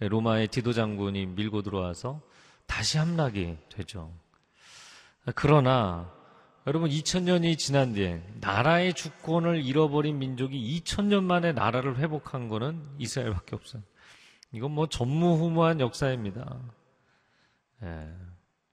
[0.00, 2.22] 로마의 디도 장군이 밀고 들어와서
[2.66, 4.12] 다시 함락이 되죠.
[5.34, 6.12] 그러나
[6.66, 13.82] 여러분 2000년이 지난 뒤에 나라의 주권을 잃어버린 민족이 2000년 만에 나라를 회복한 거는 이스라엘밖에 없어요.
[14.52, 16.60] 이건 뭐 전무후무한 역사입니다.
[17.82, 18.08] 예,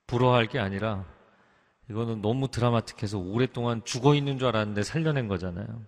[0.08, 1.06] 부러워할 게 아니라
[1.90, 5.84] 이거는 너무 드라마틱해서 오랫동안 죽어 있는 줄 알았는데 살려낸 거잖아요.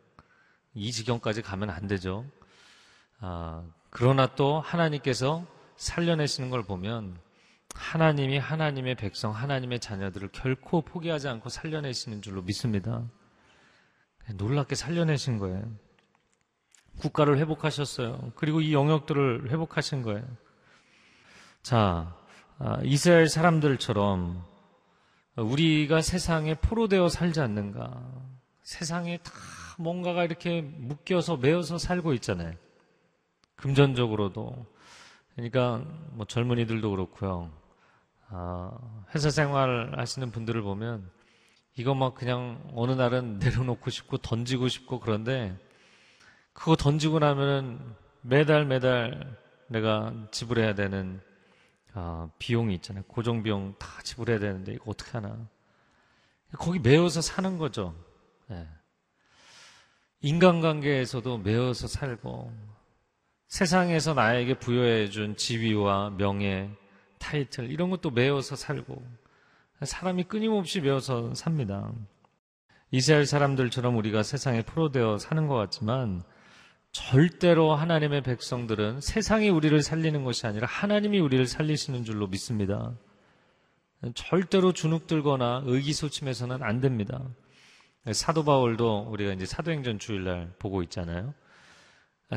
[0.73, 2.25] 이 지경까지 가면 안 되죠.
[3.19, 5.45] 아, 그러나 또 하나님께서
[5.77, 7.17] 살려내시는 걸 보면
[7.73, 13.03] 하나님이 하나님의 백성, 하나님의 자녀들을 결코 포기하지 않고 살려내시는 줄로 믿습니다.
[14.35, 15.63] 놀랍게 살려내신 거예요.
[16.99, 18.33] 국가를 회복하셨어요.
[18.35, 20.25] 그리고 이 영역들을 회복하신 거예요.
[21.61, 22.15] 자,
[22.59, 24.43] 아, 이스라엘 사람들처럼
[25.37, 28.01] 우리가 세상에 포로되어 살지 않는가.
[28.63, 29.31] 세상에 다
[29.77, 32.53] 뭔가가 이렇게 묶여서 매어서 살고 있잖아요.
[33.55, 34.65] 금전적으로도.
[35.35, 37.51] 그러니까 뭐 젊은이들도 그렇고요.
[38.29, 38.71] 아,
[39.13, 41.09] 회사 생활 하시는 분들을 보면
[41.75, 45.55] 이거 막 그냥 어느 날은 내려놓고 싶고 던지고 싶고 그런데
[46.51, 47.79] 그거 던지고 나면은
[48.21, 51.21] 매달 매달 내가 지불해야 되는
[51.99, 53.03] 아, 비용이 있잖아요.
[53.07, 55.35] 고정 비용 다 지불해야 되는데 이거 어떻게 하나?
[56.59, 57.95] 거기 매여서 사는 거죠.
[58.51, 58.67] 예.
[60.21, 62.53] 인간관계에서도 매여서 살고
[63.47, 66.69] 세상에서 나에게 부여해준 지위와 명예,
[67.17, 69.03] 타이틀 이런 것도 매여서 살고
[69.81, 71.91] 사람이 끊임없이 매여서 삽니다.
[72.91, 76.21] 이스라엘 사람들처럼 우리가 세상에 포로되어 사는 것 같지만
[76.97, 82.91] 절대로 하나님의 백성들은 세상이 우리를 살리는 것이 아니라 하나님이 우리를 살리시는 줄로 믿습니다.
[84.15, 87.21] 절대로 주눅들거나 의기소침해서는 안 됩니다.
[88.13, 91.35] 사도 바울도 우리가 이제 사도행전 주일날 보고 있잖아요.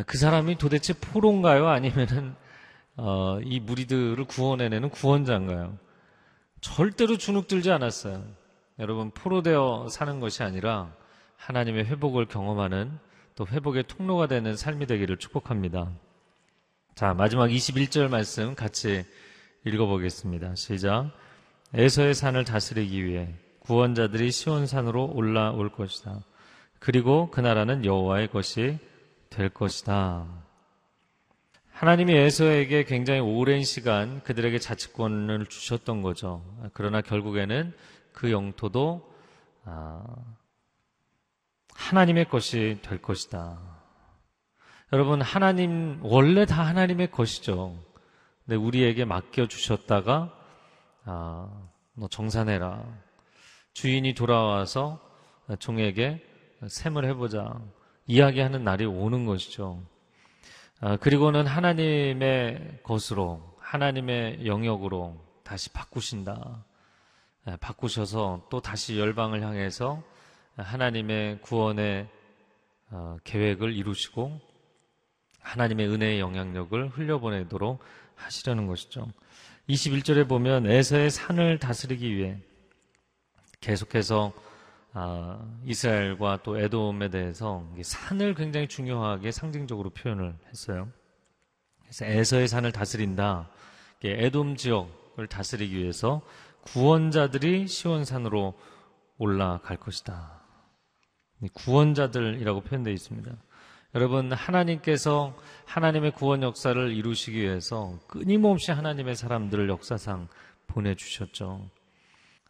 [0.07, 1.67] 그 사람이 도대체 포로인가요?
[1.67, 2.35] 아니면은
[2.97, 5.79] 어, 이 무리들을 구원해내는 구원자인가요?
[6.61, 8.23] 절대로 주눅들지 않았어요.
[8.79, 10.95] 여러분 포로되어 사는 것이 아니라
[11.37, 13.10] 하나님의 회복을 경험하는
[13.41, 15.91] 또 회복의 통로가 되는 삶이 되기를 축복합니다.
[16.95, 19.03] 자, 마지막 21절 말씀 같이
[19.65, 20.57] 읽어보겠습니다.
[20.57, 21.11] 시작.
[21.73, 26.21] 에서의 산을 다스리기 위해 구원자들이 시온산으로 올라올 것이다.
[26.81, 28.79] 그리고 그 나라는 여호와의 것이
[29.31, 30.27] 될 것이다.
[31.71, 36.45] 하나님이 에서에게 굉장히 오랜 시간 그들에게 자치권을 주셨던 거죠.
[36.75, 37.73] 그러나 결국에는
[38.13, 39.11] 그 영토도
[39.65, 40.05] 아,
[41.81, 43.59] 하나님의 것이 될 것이다.
[44.93, 47.83] 여러분, 하나님, 원래 다 하나님의 것이죠.
[48.45, 50.33] 근데 우리에게 맡겨주셨다가,
[51.05, 52.85] 아, 너 정산해라.
[53.73, 55.01] 주인이 돌아와서
[55.59, 56.23] 종에게
[56.69, 57.59] 셈을 해보자.
[58.07, 59.83] 이야기하는 날이 오는 것이죠.
[60.81, 66.65] 아, 그리고는 하나님의 것으로, 하나님의 영역으로 다시 바꾸신다.
[67.47, 70.03] 아, 바꾸셔서 또 다시 열방을 향해서
[70.57, 72.09] 하나님의 구원의
[72.91, 74.41] 어, 계획을 이루시고
[75.41, 77.83] 하나님의 은혜의 영향력을 흘려보내도록
[78.17, 79.09] 하시려는 것이죠.
[79.69, 82.39] 21절에 보면 에서의 산을 다스리기 위해
[83.61, 84.33] 계속해서
[84.93, 90.89] 아, 이스라엘과 또 에돔에 대해서 산을 굉장히 중요하게 상징적으로 표현을 했어요.
[91.83, 93.49] 그래서 에서의 산을 다스린다.
[94.03, 96.23] 에돔 지역을 다스리기 위해서
[96.63, 98.59] 구원자들이 시온산으로
[99.19, 100.40] 올라갈 것이다.
[101.49, 103.31] 구원자들이라고 표현되어 있습니다.
[103.95, 110.29] 여러분, 하나님께서 하나님의 구원 역사를 이루시기 위해서 끊임없이 하나님의 사람들을 역사상
[110.69, 111.69] 보내주셨죠.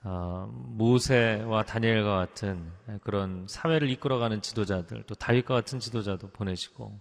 [0.03, 2.70] 어, 모세와 다니엘과 같은
[3.03, 7.01] 그런 사회를 이끌어가는 지도자들, 또 다윗과 같은 지도자도 보내시고,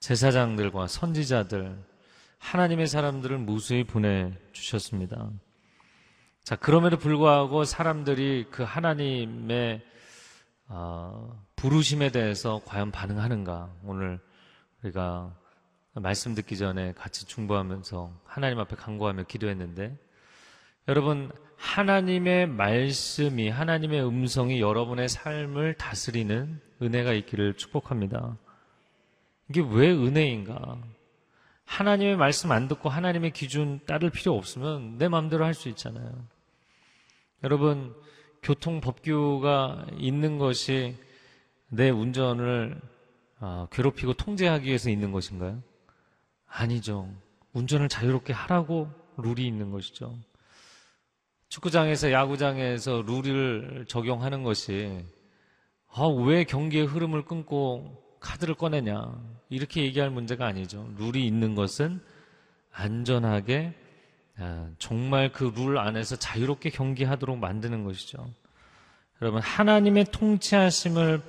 [0.00, 1.76] 제사장들과 선지자들,
[2.38, 5.30] 하나님의 사람들을 무수히 보내주셨습니다.
[6.42, 9.80] 자, 그럼에도 불구하고 사람들이 그 하나님의
[10.74, 13.70] 어, 부르심에 대해서 과연 반응하는가?
[13.84, 14.18] 오늘
[14.82, 15.36] 우리가
[15.92, 19.94] 말씀 듣기 전에 같이 중보하면서 하나님 앞에 간구하며 기도했는데
[20.88, 28.38] 여러분 하나님의 말씀이 하나님의 음성이 여러분의 삶을 다스리는 은혜가 있기를 축복합니다.
[29.50, 30.78] 이게 왜 은혜인가?
[31.66, 36.10] 하나님의 말씀 안 듣고 하나님의 기준 따를 필요 없으면 내 마음대로 할 수 있잖아요.
[37.44, 37.94] 여러분
[38.42, 40.96] 교통 법규가 있는 것이
[41.68, 42.80] 내 운전을
[43.38, 45.62] 아, 괴롭히고 통제하기 위해서 있는 것인가요?
[46.46, 47.08] 아니죠.
[47.52, 50.18] 운전을 자유롭게 하라고 룰이 있는 것이죠.
[51.48, 55.04] 축구장에서 야구장에서 룰을 적용하는 것이
[55.88, 59.20] 아, 왜 경기의 흐름을 끊고 카드를 꺼내냐
[59.50, 60.88] 이렇게 얘기할 문제가 아니죠.
[60.98, 62.00] 룰이 있는 것은
[62.72, 63.81] 안전하게 아,
[64.78, 68.28] 정말 그 룰 안에서 자유롭게 경기하도록 만드는 것이죠.
[69.20, 71.22] 여러분, 하나님의 통치하심을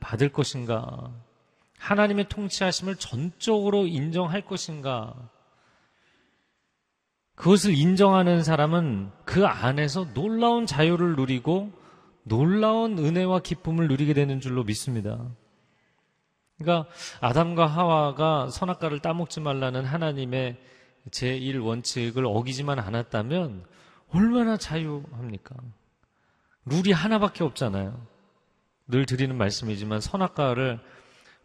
[0.00, 1.10] 받을 것인가?
[1.78, 5.14] 하나님의 통치하심을 전적으로 인정할 것인가?
[7.36, 11.72] 그것을 인정하는 사람은 그 안에서 놀라운 자유를 누리고
[12.24, 15.24] 놀라운 은혜와 기쁨을 누리게 되는 줄로 믿습니다.
[16.58, 16.90] 그러니까
[17.20, 20.58] 아담과 하와가 선악과를 따먹지 말라는 하나님의
[21.10, 23.64] 제1원칙을 어기지만 않았다면
[24.10, 25.54] 얼마나 자유합니까?
[26.66, 28.06] 룰이 하나밖에 없잖아요.
[28.88, 30.80] 늘 드리는 말씀이지만 선악과를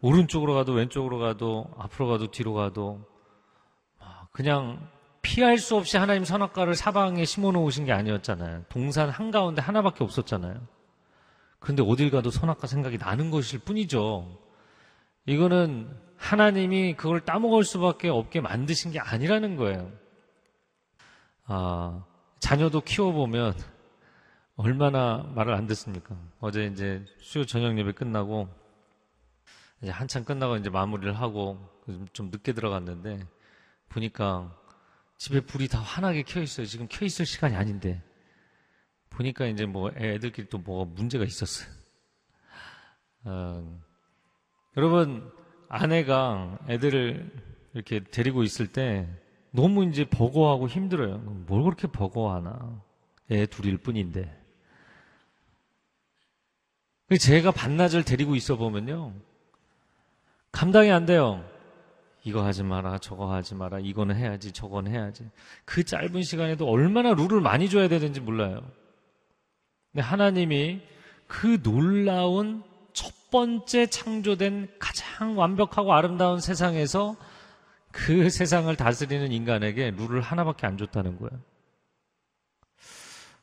[0.00, 3.00] 오른쪽으로 가도 왼쪽으로 가도 앞으로 가도 뒤로 가도
[4.32, 4.88] 그냥
[5.22, 8.64] 피할 수 없이 하나님 선악과를 사방에 심어 놓으신 게 아니었잖아요.
[8.68, 10.60] 동산 한가운데 하나밖에 없었잖아요.
[11.58, 14.38] 그런데 어딜 가도 선악과 생각이 나는 것일 뿐이죠.
[15.24, 15.88] 이거는
[16.24, 19.92] 하나님이 그걸 따먹을 수밖에 없게 만드신 게 아니라는 거예요.
[21.44, 22.02] 아,
[22.40, 23.54] 자녀도 키워보면
[24.56, 26.16] 얼마나 말을 안 듣습니까?
[26.40, 28.48] 어제 이제 수요 저녁 예배 끝나고
[29.82, 31.58] 이제 한참 끝나고 이제 마무리를 하고
[32.14, 33.20] 좀 늦게 들어갔는데
[33.90, 34.50] 보니까
[35.18, 36.66] 집에 불이 다 환하게 켜 있어요.
[36.66, 38.02] 지금 켜 있을 시간이 아닌데
[39.10, 41.68] 보니까 이제 뭐 애들끼리 또 뭐가 문제가 있었어요.
[43.24, 43.80] 어,
[44.76, 45.30] 여러분,
[45.68, 47.30] 아내가 애들을
[47.74, 49.08] 이렇게 데리고 있을 때
[49.50, 51.18] 너무 이제 버거워하고 힘들어요.
[51.46, 52.82] 뭘 그렇게 버거워하나.
[53.30, 54.42] 애 둘일 뿐인데.
[57.18, 59.12] 제가 반나절 데리고 있어 보면요.
[60.52, 61.44] 감당이 안 돼요.
[62.24, 65.28] 이거 하지 마라, 저거 하지 마라, 이거는 해야지, 저건 해야지.
[65.64, 68.62] 그 짧은 시간에도 얼마나 룰을 많이 줘야 되는지 몰라요.
[69.92, 70.80] 근데 하나님이
[71.26, 72.73] 그 놀라운 첫
[73.34, 77.16] 번째 창조된 가장 완벽하고 아름다운 세상에서
[77.90, 81.42] 그 세상을 다스리는 인간에게 룰을 하나밖에 안 줬다는 거예요.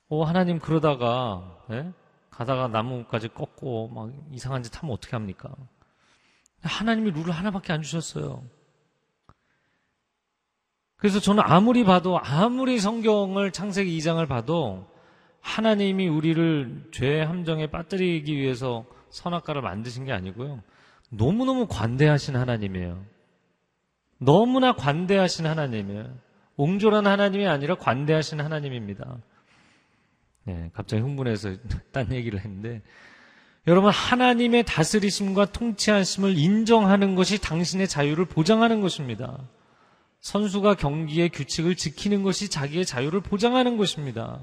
[0.07, 1.91] 오, 하나님 그러다가, 예?
[2.29, 5.53] 가다가 나무까지 꺾고 막 이상한 짓 하면 어떻게 합니까?
[6.63, 8.45] 하나님이 룰을 하나밖에 안 주셨어요.
[10.95, 14.89] 그래서 저는 아무리 봐도, 아무리 성경을 창세기 2장을 봐도
[15.41, 20.61] 하나님이 우리를 죄의 함정에 빠뜨리기 위해서 선악과를 만드신 게 아니고요.
[21.09, 23.03] 너무너무 관대하신 하나님이에요.
[24.17, 26.17] 너무나 관대하신 하나님이에요.
[26.57, 29.17] 옹졸한 하나님이 아니라 관대하신 하나님입니다.
[30.43, 31.55] 네, 갑자기 흥분해서
[31.91, 32.81] 딴 얘기를 했는데
[33.67, 39.37] 여러분 하나님의 다스리심과 통치하심을 인정하는 것이 당신의 자유를 보장하는 것입니다.
[40.19, 44.39] 선수가 경기의 규칙을 지키는 것이 자기의 자유를 보장하는 것입니다.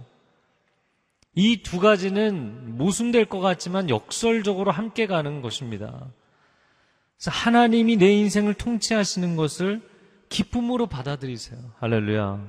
[1.41, 6.09] 이 두 가지는 모순될 것 같지만 역설적으로 함께 가는 것입니다.
[7.17, 9.81] 그래서 하나님이 내 인생을 통치하시는 것을
[10.31, 11.61] 기쁨으로 받아들이세요.
[11.79, 12.45] 할렐루야.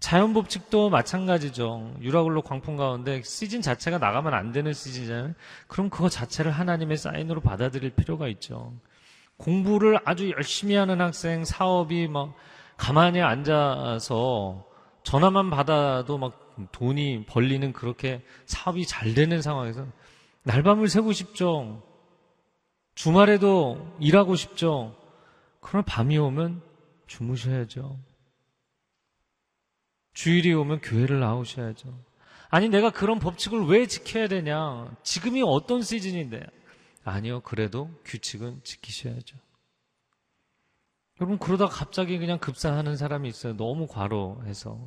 [0.00, 1.96] 자연 법칙도 마찬가지죠.
[2.00, 5.34] 유라굴로 광풍 가운데 시즌 자체가 나가면 안 되는 시즌이잖아요.
[5.66, 8.72] 그럼 그거 자체를 하나님의 사인으로 받아들일 필요가 있죠.
[9.36, 12.34] 공부를 아주 열심히 하는 학생, 사업이 막
[12.78, 14.64] 가만히 앉아서
[15.02, 19.86] 전화만 받아도 막 돈이 벌리는 그렇게 사업이 잘 되는 상황에서
[20.42, 21.82] 날밤을 새고 싶죠.
[22.94, 24.96] 주말에도 일하고 싶죠.
[25.60, 26.62] 그러나 밤이 오면
[27.06, 27.98] 주무셔야죠.
[30.14, 31.96] 주일이 오면 교회를 나오셔야죠.
[32.50, 34.90] 아니, 내가 그런 법칙을 왜 지켜야 되냐?
[35.02, 36.44] 지금이 어떤 시즌인데?
[37.04, 39.36] 아니요, 그래도 규칙은 지키셔야죠.
[41.20, 43.56] 여러분, 그러다 갑자기 그냥 급사하는 사람이 있어요.
[43.56, 44.78] 너무 과로해서.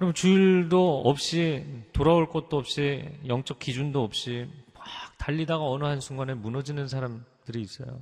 [0.00, 4.84] 여러분, 주일도 없이, 돌아올 것도 없이, 영적 기준도 없이, 막
[5.18, 8.00] 달리다가 어느 한순간에 무너지는 사람들이 있어요.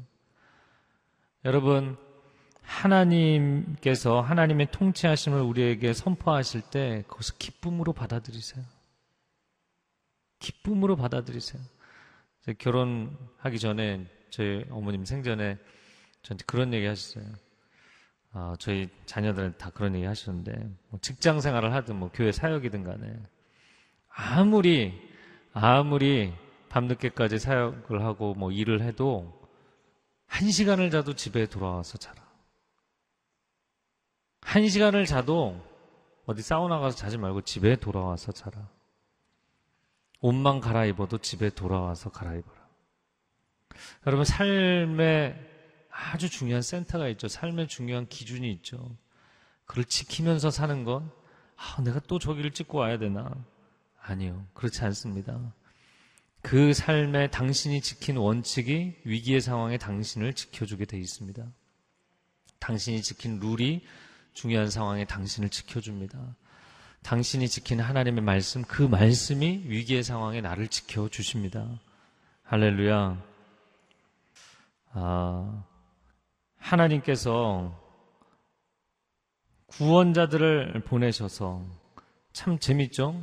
[1.44, 1.98] 여러분,
[2.62, 8.64] 하나님께서 하나님의 통치하심을 우리에게 선포하실 때 그것을 기쁨으로 받아들이세요.
[10.38, 11.62] 기쁨으로 받아들이세요.
[12.58, 15.58] 결혼하기 전에 저희 어머님 생전에
[16.22, 17.24] 저한테 그런 얘기 하셨어요.
[18.32, 23.20] 아, 저희 자녀들한테 다 그런 얘기 하셨는데 뭐 직장 생활을 하든 뭐 교회 사역이든 간에
[24.08, 24.98] 아무리
[25.52, 26.32] 아무리
[26.70, 29.38] 밤늦게까지 사역을 하고 뭐 일을 해도
[30.26, 32.22] 한 시간을 자도 집에 돌아와서 자라.
[34.40, 35.60] 한 시간을 자도
[36.24, 38.68] 어디 사우나 가서 자지 말고 집에 돌아와서 자라.
[40.20, 42.62] 옷만 갈아입어도 집에 돌아와서 갈아입어라.
[44.06, 45.51] 여러분, 삶에
[45.92, 47.28] 아주 중요한 센터가 있죠.
[47.28, 48.96] 삶의 중요한 기준이 있죠.
[49.66, 51.10] 그걸 지키면서 사는 건,
[51.56, 53.30] 아, 내가 또 저기를 찍고 와야 되나?
[54.00, 54.46] 아니요.
[54.54, 55.54] 그렇지 않습니다.
[56.40, 61.46] 그 삶에 당신이 지킨 원칙이 위기의 상황에 당신을 지켜주게 돼 있습니다.
[62.58, 63.84] 당신이 지킨 룰이
[64.32, 66.36] 중요한 상황에 당신을 지켜줍니다.
[67.02, 71.80] 당신이 지킨 하나님의 말씀, 그 말씀이 위기의 상황에 나를 지켜주십니다.
[72.44, 73.22] 할렐루야.
[74.94, 75.64] 아,
[76.62, 77.78] 하나님께서
[79.66, 81.64] 구원자들을 보내셔서
[82.32, 83.20] 참 재밌죠?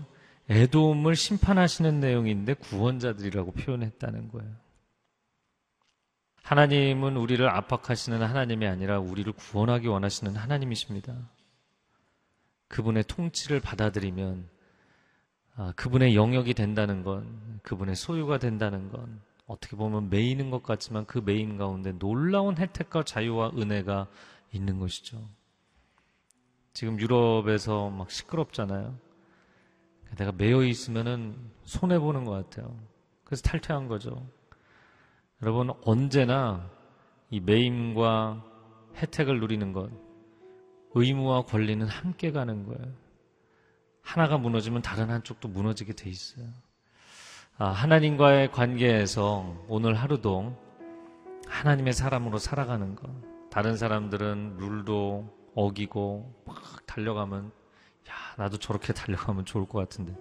[0.50, 4.52] 애도움을 심판하시는 내용인데 구원자들이라고 표현했다는 거예요.
[6.44, 11.16] 하나님은 우리를 압박하시는 하나님이 아니라 우리를 구원하기 원하시는 하나님이십니다.
[12.68, 14.50] 그분의 통치를 받아들이면
[15.56, 21.18] 아, 그분의 영역이 된다는 건, 그분의 소유가 된다는 건 어떻게 보면 매이는 것 같지만 그
[21.18, 24.08] 매임 가운데 놀라운 혜택과 자유와 은혜가
[24.54, 25.28] 있는 것이죠.
[26.74, 28.96] 지금 유럽에서 막 시끄럽잖아요.
[30.18, 32.80] 내가 매여 있으면은 손해 보는 것 같아요.
[33.24, 34.24] 그래서 탈퇴한 거죠.
[35.42, 36.70] 여러분 언제나
[37.32, 38.46] 이 매임과
[38.98, 39.90] 혜택을 누리는 것,
[40.94, 42.94] 의무와 권리는 함께 가는 거예요.
[44.02, 46.48] 하나가 무너지면 다른 한쪽도 무너지게 돼 있어요.
[47.62, 50.56] 아, 하나님과의 관계에서 오늘 하루도
[51.46, 53.10] 하나님의 사람으로 살아가는 것.
[53.50, 57.52] 다른 사람들은 룰도 어기고 막 달려가면
[58.08, 60.16] 야, 나도 저렇게 달려가면 좋을 것 같은데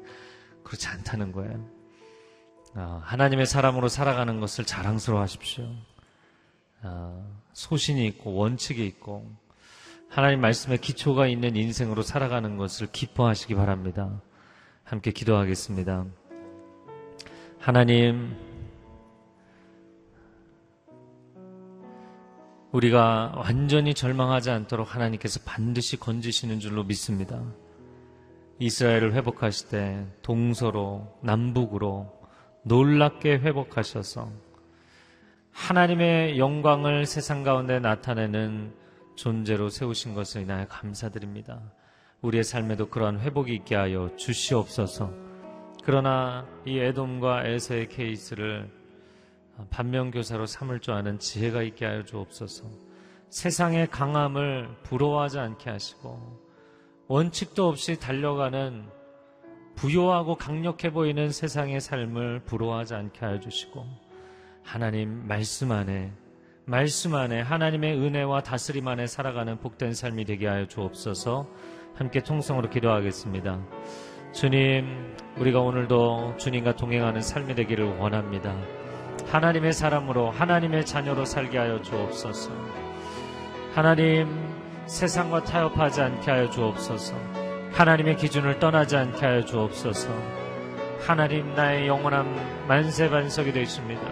[0.64, 1.64] 그렇지 않다는 거예요.
[2.74, 5.64] 아, 하나님의 사람으로 살아가는 것을 자랑스러워 하십시오.
[6.82, 9.30] 아, 소신이 있고 원칙이 있고
[10.08, 14.20] 하나님 말씀에 기초가 있는 인생으로 살아가는 것을 기뻐하시기 바랍니다.
[14.82, 16.04] 함께 기도하겠습니다.
[17.60, 18.36] 하나님,
[22.70, 27.42] 우리가 완전히 절망하지 않도록 하나님께서 반드시 건지시는 줄로 믿습니다.
[28.60, 32.12] 이스라엘을 회복하실 때 동서로, 남북으로
[32.62, 34.30] 놀랍게 회복하셔서
[35.50, 38.72] 하나님의 영광을 세상 가운데 나타내는
[39.16, 41.60] 존재로 세우신 것을 인하여 감사드립니다.
[42.22, 45.27] 우리의 삶에도 그러한 회복이 있게 하여 주시옵소서.
[45.88, 48.70] 그러나 이 에돔과 에서의 케이스를
[49.70, 52.66] 반면교사로 삼을 줄 아는 지혜가 있게 하여 주옵소서.
[53.30, 56.42] 세상의 강함을 부러워하지 않게 하시고
[57.06, 58.84] 원칙도 없이 달려가는
[59.76, 63.86] 부요하고 강력해 보이는 세상의 삶을 부러워하지 않게 하여 주시고
[64.62, 66.12] 하나님 말씀 안에
[66.66, 71.48] 말씀 안에 하나님의 은혜와 다스림 안에 살아가는 복된 삶이 되게 하여 주옵소서
[71.94, 73.58] 함께 통성으로 기도하겠습니다.
[74.38, 74.86] 주님,
[75.38, 78.54] 우리가 오늘도 주님과 동행하는 삶이 되기를 원합니다.
[79.26, 82.52] 하나님의 사람으로 하나님의 자녀로 살게 하여 주옵소서.
[83.74, 84.28] 하나님,
[84.86, 87.16] 세상과 타협하지 않게 하여 주옵소서.
[87.72, 90.08] 하나님의 기준을 떠나지 않게 하여 주옵소서.
[91.00, 92.32] 하나님, 나의 영원한
[92.68, 94.02] 만세 반석이 되십니다.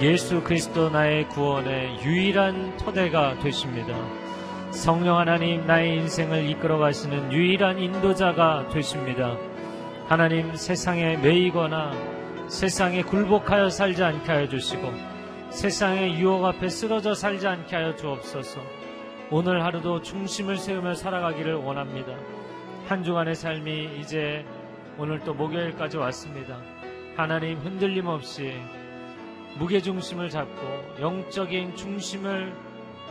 [0.00, 3.94] 예수 그리스도 나의 구원의 유일한 토대가 되십니다.
[4.70, 9.36] 성령 하나님 나의 인생을 이끌어 가시는 유일한 인도자가 되십니다.
[10.10, 11.92] 하나님 세상에 매이거나
[12.48, 14.92] 세상에 굴복하여 살지 않게 하여 주시고
[15.50, 18.60] 세상의 유혹 앞에 쓰러져 살지 않게 하여 주옵소서.
[19.30, 22.16] 오늘 하루도 중심을 세우며 살아가기를 원합니다.
[22.88, 24.44] 한 주간의 삶이 이제
[24.98, 26.58] 오늘 또 목요일까지 왔습니다.
[27.16, 28.54] 하나님 흔들림 없이
[29.58, 32.52] 무게중심을 잡고 영적인 중심을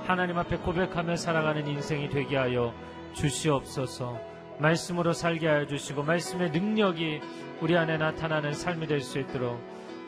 [0.06, 2.74] 하나님 앞에 고백하며 살아가는 인생이 되게 하여
[3.14, 4.29] 주시옵소서
[4.60, 7.22] 말씀으로 살게 하여 주시고 말씀의 능력이
[7.62, 9.60] 우리 안에 나타나는 삶이 될 수 있도록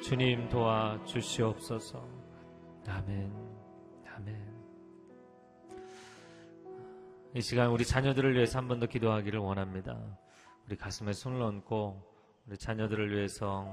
[0.03, 2.03] 주님 도와 주시옵소서.
[2.87, 3.31] 아멘.
[4.15, 4.51] 아멘.
[7.35, 9.97] 이 시간 우리 자녀들을 위해서 한 번 더 기도하기를 원합니다.
[10.67, 12.01] 우리 가슴에 손을 얹고
[12.47, 13.67] 우리 자녀들을 위해서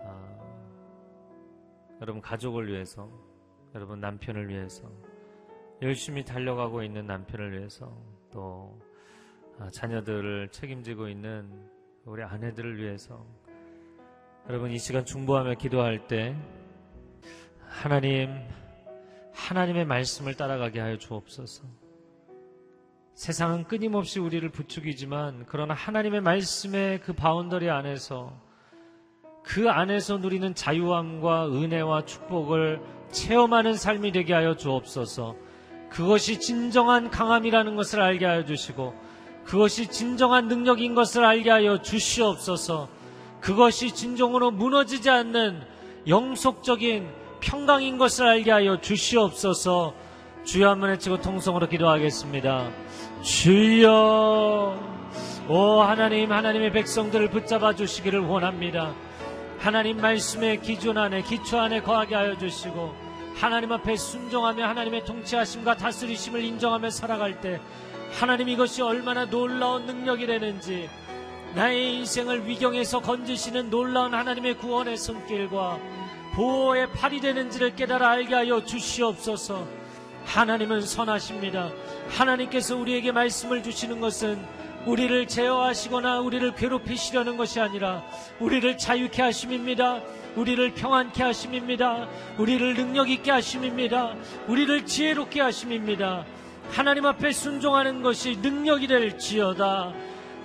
[0.00, 0.38] 아,
[2.00, 3.10] 여러분 가족을 위해서,
[3.74, 4.88] 여러분 남편을 위해서,
[5.82, 7.92] 열심히 달려가고 있는 남편을 위해서,
[8.30, 8.87] 또 아,
[9.72, 11.48] 자녀들을 책임지고 있는
[12.04, 13.26] 우리 아내들을 위해서,
[14.48, 16.34] 여러분 이 시간 중보하며 기도할 때
[17.66, 18.30] 하나님,
[19.34, 21.64] 하나님의 말씀을 따라가게 하여 주옵소서.
[23.14, 28.40] 세상은 끊임없이 우리를 부추기지만 그러나 하나님의 말씀의 그 boundary 안에서
[29.42, 32.80] 그 안에서 누리는 자유함과 은혜와 축복을
[33.10, 35.36] 체험하는 삶이 되게 하여 주옵소서.
[35.90, 38.94] 그것이 진정한 강함이라는 것을 알게 하여 주시고
[39.48, 42.86] 그것이 진정한 능력인 것을 알게 하여 주시옵소서.
[43.40, 45.62] 그것이 진정으로 무너지지 않는
[46.06, 47.08] 영속적인
[47.40, 49.94] 평강인 것을 알게 하여 주시옵소서.
[50.44, 52.70] 주여 한번 외치고 통성으로 기도하겠습니다.
[53.22, 54.78] 주여,
[55.48, 58.92] 오 하나님, 하나님의 백성들을 붙잡아 주시기를 원합니다.
[59.58, 62.92] 하나님 말씀의 기준 안에 기초 안에 거하게 하여 주시고
[63.34, 67.60] 하나님 앞에 순종하며 하나님의 통치하심과 다스리심을 인정하며 살아갈 때
[68.12, 70.88] 하나님 이것이 얼마나 놀라운 능력이 되는지
[71.54, 75.78] 나의 인생을 위경에서 건지시는 놀라운 하나님의 구원의 손길과
[76.34, 79.66] 보호의 팔이 되는지를 깨달아 알게 하여 주시옵소서
[80.24, 81.70] 하나님은 선하십니다.
[82.10, 84.44] 하나님께서 우리에게 말씀을 주시는 것은
[84.86, 88.04] 우리를 제어하시거나 우리를 괴롭히시려는 것이 아니라
[88.38, 90.02] 우리를 자유케 하심입니다.
[90.36, 92.08] 우리를 평안케 하심입니다.
[92.38, 94.14] 우리를 능력 있게 하심입니다.
[94.46, 96.24] 우리를 지혜롭게 하심입니다.
[96.70, 99.92] 하나님 앞에 순종하는 것이 능력이 될지어다.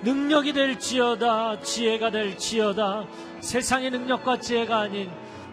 [0.02, 1.60] 능력이 될지어다.
[1.60, 3.06] 지혜가 될지어다.
[3.40, 5.10] 세상의 능력과 지혜가 아닌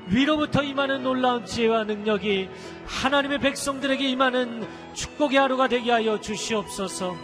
[0.07, 2.49] 위로부터 임하는 놀라운 지혜와 능력이
[2.85, 7.15] 하나님의 백성들에게 임하는 축복의 하루가 되게 하여 주시옵소서.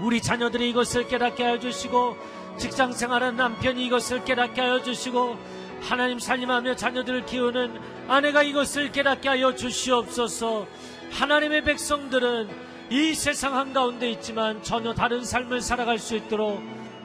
[0.00, 2.16] 우리 자녀들이 이것을 깨닫게 하여 주시고
[2.56, 5.36] 직장 생활하는 남편이 이것을 깨닫게 하여 주시고
[5.80, 10.66] 하나님 살림하며 자녀들을 키우는 아내가 이것을 깨닫게 하여 주시옵소서
[11.12, 12.48] 하나님의 백성들은
[12.90, 16.60] 이 세상 한가운데 있지만 전혀 다른 삶을 살아갈 수 있도록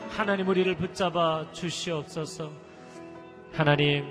[0.10, 2.52] 하나님 우리를 붙잡아 주시옵소서
[3.52, 4.06] 하나님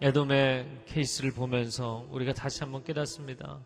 [0.00, 3.60] 에돔의 케이스를 보면서 우리가 다시 한번 깨닫습니다.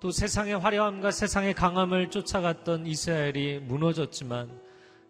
[0.00, 4.60] 또 세상의 화려함과 세상의 강함을 쫓아갔던 이스라엘이 무너졌지만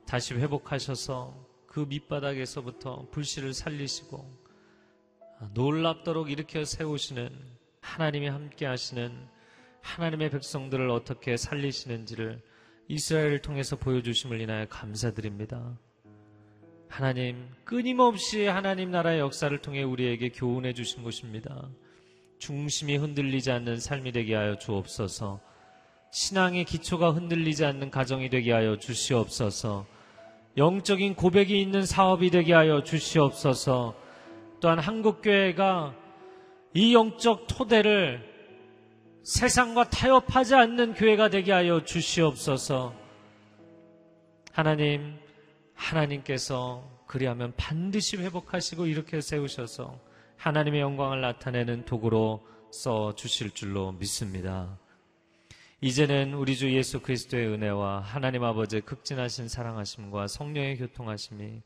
[0.06, 1.34] 다시 회복하셔서
[1.66, 4.24] 그 밑바닥에서부터 불씨를 살리시고
[5.52, 7.57] 놀랍도록 일으켜 세우시는
[7.88, 9.10] 하나님이 함께 하시는
[9.80, 12.40] 하나님의 백성들을 어떻게 살리시는지를
[12.88, 15.78] 이스라엘을 통해서 보여주심을 인하여 감사드립니다.
[16.88, 21.68] 하나님, 끊임없이 하나님 나라의 역사를 통해 우리에게 교훈해 주신 것입니다.
[22.38, 25.40] 중심이 흔들리지 않는 삶이 되게 하여 주옵소서.
[26.10, 29.86] 신앙의 기초가 흔들리지 않는 가정이 되게 하여 주시옵소서.
[30.56, 33.94] 영적인 고백이 있는 사업이 되게 하여 주시옵소서.
[34.60, 35.94] 또한 한국교회가
[36.74, 38.26] 이 영적 토대를
[39.22, 42.94] 세상과 타협하지 않는 교회가 되게 하여 주시옵소서.
[44.52, 45.18] 하나님,
[45.74, 49.98] 하나님께서 그리하면 반드시 회복하시고 이렇게 세우셔서
[50.36, 54.78] 하나님의 영광을 나타내는 도구로 써 주실 줄로 믿습니다.
[55.80, 61.62] 이제는 우리 주 예수 그리스도의 은혜와 하나님 아버지의 극진하신 사랑하심과 성령의 교통하심이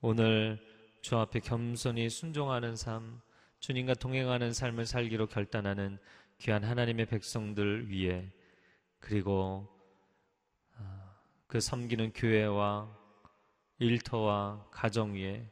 [0.00, 0.58] 오늘
[1.00, 3.20] 주 앞에 겸손히 순종하는 삶,
[3.62, 5.98] 주님과 동행하는 삶을 살기로 결단하는
[6.38, 8.28] 귀한 하나님의 백성들 위에
[8.98, 9.68] 그리고
[10.76, 11.14] 아,
[11.46, 12.92] 그 섬기는 교회와
[13.78, 15.48] 일터와 가정 위에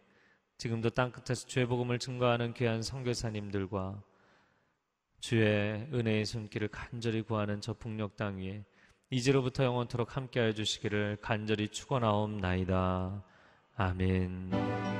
[0.59, 4.03] 지금도 땅끝에서 주의 복음을 증거하는 귀한 선교사님들과
[5.21, 8.65] 주의 은혜의 손길을 간절히 구하는 저 북녘 땅 위에
[9.11, 13.23] 이제로부터 영원토록 함께하여 주시기를 간절히 축원하옵나이다.
[13.77, 15.00] 아멘.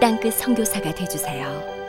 [0.00, 1.79] 땅끝 선교사가 되주세요.